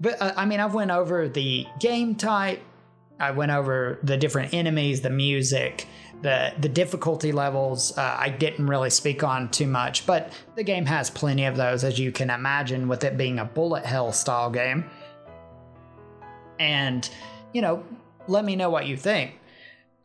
but 0.00 0.20
uh, 0.20 0.32
I 0.36 0.46
mean, 0.46 0.60
I've 0.60 0.74
went 0.74 0.90
over 0.90 1.28
the 1.28 1.66
game 1.78 2.14
type. 2.14 2.62
I 3.18 3.32
went 3.32 3.52
over 3.52 3.98
the 4.02 4.16
different 4.16 4.54
enemies, 4.54 5.02
the 5.02 5.10
music, 5.10 5.86
the 6.22 6.54
the 6.58 6.68
difficulty 6.68 7.32
levels. 7.32 7.96
Uh, 7.96 8.16
I 8.18 8.30
didn't 8.30 8.66
really 8.66 8.90
speak 8.90 9.22
on 9.22 9.50
too 9.50 9.66
much, 9.66 10.06
but 10.06 10.32
the 10.56 10.62
game 10.62 10.86
has 10.86 11.10
plenty 11.10 11.44
of 11.44 11.56
those, 11.56 11.84
as 11.84 11.98
you 11.98 12.12
can 12.12 12.30
imagine, 12.30 12.88
with 12.88 13.04
it 13.04 13.18
being 13.18 13.38
a 13.38 13.44
bullet 13.44 13.84
hell 13.84 14.12
style 14.12 14.50
game. 14.50 14.88
And 16.58 17.08
you 17.52 17.60
know, 17.60 17.84
let 18.26 18.44
me 18.44 18.56
know 18.56 18.70
what 18.70 18.86
you 18.86 18.96
think. 18.96 19.36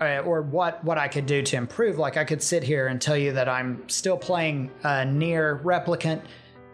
Uh, 0.01 0.19
or 0.25 0.41
what 0.41 0.83
what 0.83 0.97
I 0.97 1.07
could 1.07 1.25
do 1.25 1.41
to 1.41 1.55
improve. 1.55 1.97
Like 1.97 2.17
I 2.17 2.25
could 2.25 2.43
sit 2.43 2.63
here 2.63 2.87
and 2.87 3.01
tell 3.01 3.15
you 3.17 3.31
that 3.31 3.47
I'm 3.47 3.87
still 3.87 4.17
playing 4.17 4.69
NieR 4.83 5.63
Replicant 5.63 6.21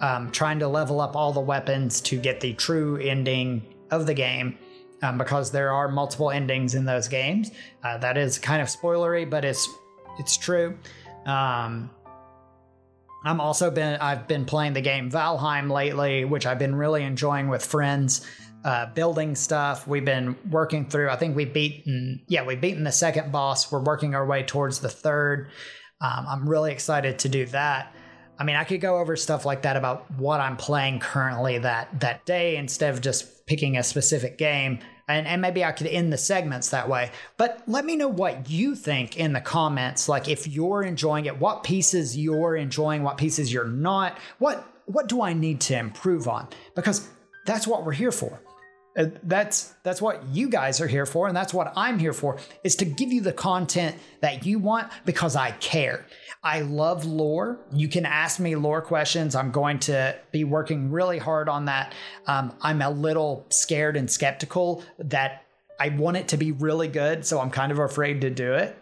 um, 0.02 0.32
trying 0.32 0.60
to 0.60 0.68
level 0.68 1.00
up 1.00 1.16
all 1.16 1.32
the 1.32 1.40
weapons 1.40 2.02
to 2.02 2.18
get 2.18 2.42
the 2.42 2.54
true 2.54 2.98
ending 2.98 3.64
of 3.92 4.08
the 4.08 4.14
game. 4.14 4.58
Um, 5.04 5.18
because 5.18 5.50
there 5.50 5.72
are 5.72 5.88
multiple 5.88 6.30
endings 6.30 6.76
in 6.76 6.86
those 6.86 7.08
games. 7.08 7.50
Uh, 7.84 7.98
that 7.98 8.20
is 8.20 8.38
kind 8.38 8.62
of 8.62 8.68
spoilery, 8.68 9.28
but 9.28 9.44
it's 9.44 9.68
it's 10.20 10.38
true. 10.38 10.78
Um, 11.26 11.90
I'm 13.24 13.42
also 13.42 13.72
been 13.72 14.00
I've 14.00 14.28
been 14.28 14.46
playing 14.46 14.74
the 14.74 14.82
game 14.82 15.10
Valheim 15.10 15.72
lately, 15.72 16.24
which 16.24 16.46
I've 16.46 16.60
been 16.60 16.76
really 16.76 17.04
enjoying 17.04 17.48
with 17.48 17.66
friends. 17.66 18.28
Uh, 18.64 18.94
building 18.94 19.34
stuff. 19.34 19.88
We've 19.88 20.06
been 20.06 20.36
working 20.52 20.88
through. 20.88 21.10
I 21.10 21.16
think 21.16 21.36
we've 21.36 21.52
beaten 21.52 22.22
yeah 22.28 22.46
we've 22.46 22.62
beaten 22.62 22.84
the 22.84 22.92
second 22.92 23.32
boss. 23.32 23.72
We're 23.72 23.82
working 23.82 24.14
our 24.14 24.26
way 24.26 24.44
towards 24.44 24.82
the 24.82 24.90
third. 24.90 25.50
Um, 26.00 26.26
I'm 26.28 26.48
really 26.48 26.72
excited 26.72 27.18
to 27.20 27.30
do 27.30 27.48
that. 27.48 27.96
I 28.42 28.44
mean, 28.44 28.56
I 28.56 28.64
could 28.64 28.82
go 28.82 28.98
over 28.98 29.16
stuff 29.16 29.46
like 29.46 29.62
that 29.62 29.78
about 29.78 30.10
what 30.18 30.40
I'm 30.40 30.58
playing 30.58 31.00
currently 31.00 31.60
that 31.60 32.00
that 32.00 32.26
day 32.26 32.58
instead 32.58 32.92
of 32.92 33.00
just 33.00 33.46
picking 33.46 33.78
a 33.78 33.84
specific 33.84 34.40
game. 34.40 34.80
And, 35.08 35.28
and 35.28 35.44
maybe 35.44 35.64
I 35.64 35.72
could 35.72 35.86
end 35.86 36.12
the 36.12 36.18
segments 36.18 36.70
that 36.70 36.90
way. 36.90 37.12
But 37.38 37.62
let 37.68 37.86
me 37.86 37.96
know 37.96 38.08
what 38.08 38.50
you 38.50 38.74
think 38.74 39.16
in 39.16 39.34
the 39.34 39.42
comments. 39.42 40.10
Like 40.10 40.28
if 40.28 40.48
you're 40.48 40.82
enjoying 40.82 41.26
it, 41.26 41.40
what 41.40 41.62
pieces 41.62 42.18
you're 42.18 42.56
enjoying, 42.56 43.04
what 43.04 43.18
pieces 43.18 43.54
you're 43.54 43.68
not. 43.68 44.18
What 44.40 44.68
what 44.88 45.08
do 45.08 45.22
I 45.22 45.34
need 45.34 45.62
to 45.62 45.78
improve 45.78 46.28
on? 46.28 46.48
Because 46.76 47.08
that's 47.46 47.68
what 47.68 47.86
we're 47.86 47.92
here 47.92 48.12
for. 48.12 48.42
That's 48.96 49.76
that's 49.84 50.02
what 50.02 50.26
you 50.30 50.50
guys 50.50 50.82
are 50.82 50.88
here 50.88 51.06
for 51.06 51.28
and 51.28 51.38
that's 51.38 51.54
what 51.54 51.72
I'm 51.76 52.00
here 52.00 52.12
for 52.12 52.40
is 52.64 52.76
to 52.78 52.86
give 52.86 53.14
you 53.14 53.22
the 53.22 53.34
content 53.34 53.98
that 54.22 54.48
you 54.48 54.58
want 54.58 54.92
because 55.06 55.36
I 55.36 55.52
care. 55.52 56.08
I 56.44 56.62
love 56.62 57.06
lore. 57.06 57.60
You 57.72 57.88
can 57.88 58.06
ask 58.06 58.40
me 58.40 58.56
lore 58.56 58.82
questions. 58.82 59.36
I'm 59.36 59.52
going 59.52 59.78
to 59.80 60.18
be 60.32 60.44
working 60.44 60.90
really 60.90 61.20
hard 61.20 61.48
on 61.48 61.66
that. 61.66 61.94
Um, 62.26 62.54
I'm 62.62 62.82
a 62.82 62.90
little 62.90 63.46
scared 63.50 63.96
and 63.96 64.10
skeptical 64.10 64.84
that 64.98 65.44
I 65.80 65.90
want 65.90 66.18
it 66.18 66.30
to 66.30 66.38
be 66.38 66.52
really 66.52 66.88
good, 66.88 67.26
so 67.26 67.40
I'm 67.40 67.52
kind 67.52 67.72
of 67.72 67.78
afraid 67.78 68.22
to 68.22 68.32
do 68.32 68.54
it. 68.54 68.76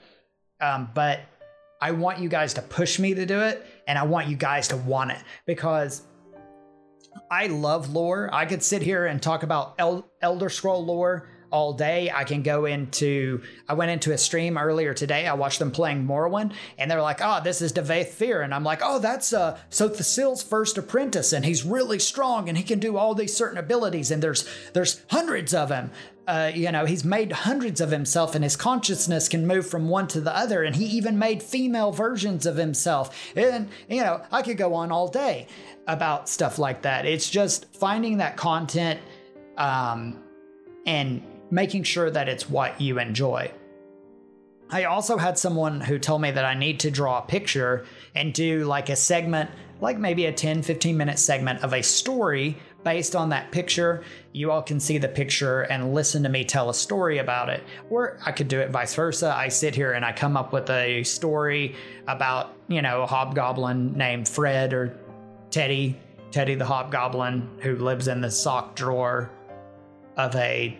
Um, 0.61 0.89
but 0.93 1.21
I 1.81 1.91
want 1.91 2.19
you 2.19 2.29
guys 2.29 2.53
to 2.55 2.61
push 2.61 2.97
me 2.97 3.13
to 3.13 3.25
do 3.25 3.41
it, 3.41 3.65
and 3.87 3.97
I 3.97 4.03
want 4.03 4.29
you 4.29 4.37
guys 4.37 4.69
to 4.69 4.77
want 4.77 5.11
it 5.11 5.19
because 5.45 6.03
I 7.29 7.47
love 7.47 7.93
lore. 7.93 8.29
I 8.33 8.45
could 8.45 8.63
sit 8.63 8.81
here 8.81 9.05
and 9.05 9.21
talk 9.21 9.43
about 9.43 9.75
El- 9.79 10.09
Elder 10.21 10.49
Scroll 10.49 10.85
lore 10.85 11.29
all 11.51 11.73
day. 11.73 12.11
I 12.13 12.23
can 12.23 12.43
go 12.43 12.65
into, 12.65 13.41
I 13.67 13.73
went 13.73 13.91
into 13.91 14.11
a 14.11 14.17
stream 14.17 14.57
earlier 14.57 14.93
today. 14.93 15.27
I 15.27 15.33
watched 15.33 15.59
them 15.59 15.71
playing 15.71 16.05
Morrowind 16.05 16.53
and 16.77 16.89
they're 16.89 17.01
like, 17.01 17.19
oh, 17.21 17.41
this 17.43 17.61
is 17.61 17.73
Divayth 17.73 18.09
Fyr. 18.09 18.43
And 18.43 18.53
I'm 18.53 18.63
like, 18.63 18.79
oh, 18.83 18.99
that's 18.99 19.33
uh, 19.33 19.57
Sotha 19.69 20.03
Sil's 20.03 20.43
first 20.43 20.77
apprentice 20.77 21.33
and 21.33 21.45
he's 21.45 21.63
really 21.63 21.99
strong 21.99 22.49
and 22.49 22.57
he 22.57 22.63
can 22.63 22.79
do 22.79 22.97
all 22.97 23.15
these 23.15 23.35
certain 23.35 23.57
abilities. 23.57 24.11
And 24.11 24.21
there's, 24.21 24.47
there's 24.73 25.01
hundreds 25.09 25.53
of 25.53 25.71
him. 25.71 25.91
Uh, 26.27 26.51
you 26.53 26.71
know, 26.71 26.85
he's 26.85 27.03
made 27.03 27.31
hundreds 27.31 27.81
of 27.81 27.89
himself 27.89 28.35
and 28.35 28.43
his 28.43 28.55
consciousness 28.55 29.27
can 29.27 29.47
move 29.47 29.67
from 29.67 29.89
one 29.89 30.07
to 30.07 30.21
the 30.21 30.35
other. 30.35 30.63
And 30.63 30.75
he 30.75 30.85
even 30.85 31.17
made 31.17 31.41
female 31.41 31.91
versions 31.91 32.45
of 32.45 32.55
himself. 32.55 33.35
And, 33.35 33.67
you 33.89 34.01
know, 34.01 34.21
I 34.31 34.43
could 34.43 34.57
go 34.57 34.75
on 34.75 34.91
all 34.91 35.07
day 35.07 35.47
about 35.87 36.29
stuff 36.29 36.59
like 36.59 36.83
that. 36.83 37.07
It's 37.07 37.27
just 37.27 37.65
finding 37.75 38.17
that 38.17 38.37
content 38.37 38.99
um, 39.57 40.23
and 40.85 41.21
making 41.51 41.83
sure 41.83 42.09
that 42.11 42.29
it's 42.29 42.49
what 42.49 42.79
you 42.79 42.99
enjoy. 42.99 43.51
I 44.71 44.83
also 44.83 45.17
had 45.17 45.39
someone 45.39 45.81
who 45.81 45.97
told 45.97 46.21
me 46.21 46.29
that 46.29 46.45
I 46.45 46.53
need 46.53 46.79
to 46.81 46.91
draw 46.91 47.17
a 47.17 47.23
picture 47.23 47.85
and 48.13 48.33
do 48.33 48.65
like 48.65 48.89
a 48.89 48.95
segment, 48.95 49.49
like 49.81 49.97
maybe 49.97 50.25
a 50.25 50.31
10, 50.31 50.61
15 50.61 50.95
minute 50.95 51.17
segment 51.17 51.63
of 51.63 51.73
a 51.73 51.81
story 51.81 52.55
based 52.83 53.15
on 53.15 53.29
that 53.29 53.51
picture. 53.51 54.03
You 54.31 54.51
all 54.51 54.61
can 54.61 54.79
see 54.79 54.99
the 54.99 55.07
picture 55.07 55.61
and 55.61 55.95
listen 55.95 56.21
to 56.21 56.29
me 56.29 56.45
tell 56.45 56.69
a 56.69 56.73
story 56.73 57.17
about 57.17 57.49
it. 57.49 57.63
Or 57.89 58.19
I 58.25 58.31
could 58.31 58.47
do 58.47 58.59
it 58.59 58.69
vice 58.69 58.93
versa. 58.93 59.33
I 59.35 59.47
sit 59.47 59.73
here 59.73 59.93
and 59.93 60.05
I 60.05 60.11
come 60.11 60.37
up 60.37 60.53
with 60.53 60.69
a 60.69 61.03
story 61.03 61.75
about, 62.07 62.53
you 62.67 62.83
know, 62.83 63.01
a 63.01 63.07
hobgoblin 63.07 63.97
named 63.97 64.27
Fred 64.27 64.73
or 64.73 64.95
Teddy, 65.49 65.99
Teddy 66.29 66.53
the 66.53 66.65
hobgoblin 66.65 67.49
who 67.61 67.75
lives 67.75 68.07
in 68.07 68.21
the 68.21 68.29
sock 68.29 68.75
drawer 68.75 69.31
of 70.15 70.35
a 70.35 70.77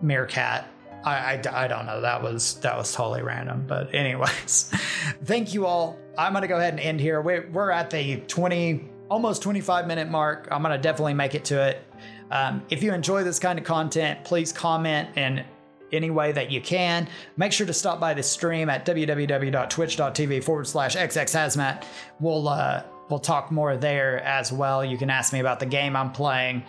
meerkat. 0.00 0.68
I, 1.04 1.34
I, 1.34 1.64
I, 1.64 1.68
don't 1.68 1.86
know. 1.86 2.00
That 2.00 2.22
was 2.22 2.54
that 2.60 2.76
was 2.76 2.92
totally 2.92 3.22
random. 3.22 3.64
But 3.66 3.94
anyways, 3.94 4.72
thank 5.24 5.54
you 5.54 5.66
all. 5.66 5.98
I'm 6.18 6.32
gonna 6.32 6.48
go 6.48 6.56
ahead 6.56 6.72
and 6.72 6.80
end 6.80 7.00
here. 7.00 7.20
We're, 7.20 7.48
we're 7.50 7.70
at 7.70 7.90
the 7.90 8.16
20 8.16 8.90
almost 9.08 9.42
25 9.42 9.86
minute 9.86 10.10
mark. 10.10 10.48
I'm 10.50 10.62
gonna 10.62 10.78
definitely 10.78 11.14
make 11.14 11.34
it 11.34 11.44
to 11.46 11.62
it. 11.68 11.82
Um, 12.30 12.62
if 12.70 12.82
you 12.82 12.92
enjoy 12.92 13.22
this 13.22 13.38
kind 13.38 13.58
of 13.58 13.64
content, 13.64 14.24
please 14.24 14.52
comment 14.52 15.10
and 15.16 15.44
any 15.92 16.10
way 16.10 16.32
that 16.32 16.50
you 16.50 16.60
can. 16.60 17.08
Make 17.36 17.52
sure 17.52 17.66
to 17.66 17.72
stop 17.72 18.00
by 18.00 18.14
the 18.14 18.22
stream 18.22 18.68
at 18.68 18.84
www.twitch.tv 18.84 20.44
forward 20.44 20.66
slash 20.66 20.96
xxhazmat. 20.96 21.84
We'll 22.20 22.48
uh, 22.48 22.82
we'll 23.08 23.20
talk 23.20 23.52
more 23.52 23.76
there 23.76 24.20
as 24.22 24.52
well. 24.52 24.84
You 24.84 24.98
can 24.98 25.10
ask 25.10 25.32
me 25.32 25.40
about 25.40 25.60
the 25.60 25.66
game 25.66 25.96
I'm 25.96 26.12
playing, 26.12 26.64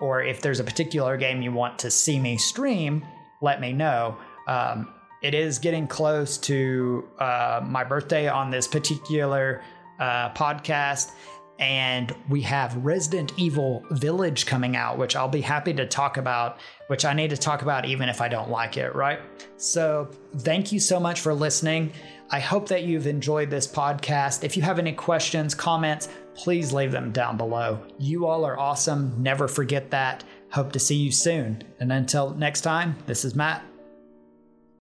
or 0.00 0.22
if 0.22 0.40
there's 0.40 0.60
a 0.60 0.64
particular 0.64 1.16
game 1.16 1.42
you 1.42 1.52
want 1.52 1.78
to 1.80 1.90
see 1.90 2.18
me 2.18 2.36
stream, 2.36 3.04
let 3.40 3.60
me 3.60 3.72
know. 3.72 4.18
Um, 4.46 4.92
it 5.22 5.34
is 5.34 5.58
getting 5.58 5.86
close 5.86 6.38
to 6.38 7.08
uh, 7.18 7.60
my 7.64 7.84
birthday 7.84 8.28
on 8.28 8.50
this 8.50 8.68
particular 8.68 9.62
uh, 9.98 10.30
podcast 10.34 11.12
and 11.58 12.14
we 12.28 12.42
have 12.42 12.76
Resident 12.84 13.32
Evil 13.36 13.82
Village 13.90 14.46
coming 14.46 14.76
out, 14.76 14.98
which 14.98 15.16
I'll 15.16 15.28
be 15.28 15.40
happy 15.40 15.72
to 15.74 15.86
talk 15.86 16.18
about, 16.18 16.58
which 16.88 17.04
I 17.04 17.14
need 17.14 17.30
to 17.30 17.36
talk 17.36 17.62
about 17.62 17.86
even 17.86 18.08
if 18.08 18.20
I 18.20 18.28
don't 18.28 18.50
like 18.50 18.76
it, 18.76 18.94
right? 18.94 19.20
So, 19.56 20.10
thank 20.38 20.70
you 20.70 20.80
so 20.80 21.00
much 21.00 21.20
for 21.20 21.32
listening. 21.32 21.92
I 22.30 22.40
hope 22.40 22.68
that 22.68 22.82
you've 22.82 23.06
enjoyed 23.06 23.50
this 23.50 23.66
podcast. 23.66 24.44
If 24.44 24.56
you 24.56 24.62
have 24.64 24.78
any 24.78 24.92
questions, 24.92 25.54
comments, 25.54 26.08
please 26.36 26.72
leave 26.72 26.92
them 26.92 27.12
down 27.12 27.36
below. 27.36 27.80
You 27.98 28.26
all 28.26 28.44
are 28.44 28.58
awesome. 28.58 29.14
Never 29.22 29.48
forget 29.48 29.90
that. 29.90 30.24
Hope 30.50 30.72
to 30.72 30.78
see 30.78 30.96
you 30.96 31.10
soon. 31.10 31.62
And 31.80 31.92
until 31.92 32.30
next 32.30 32.60
time, 32.60 32.96
this 33.06 33.24
is 33.24 33.34
Matt. 33.34 33.64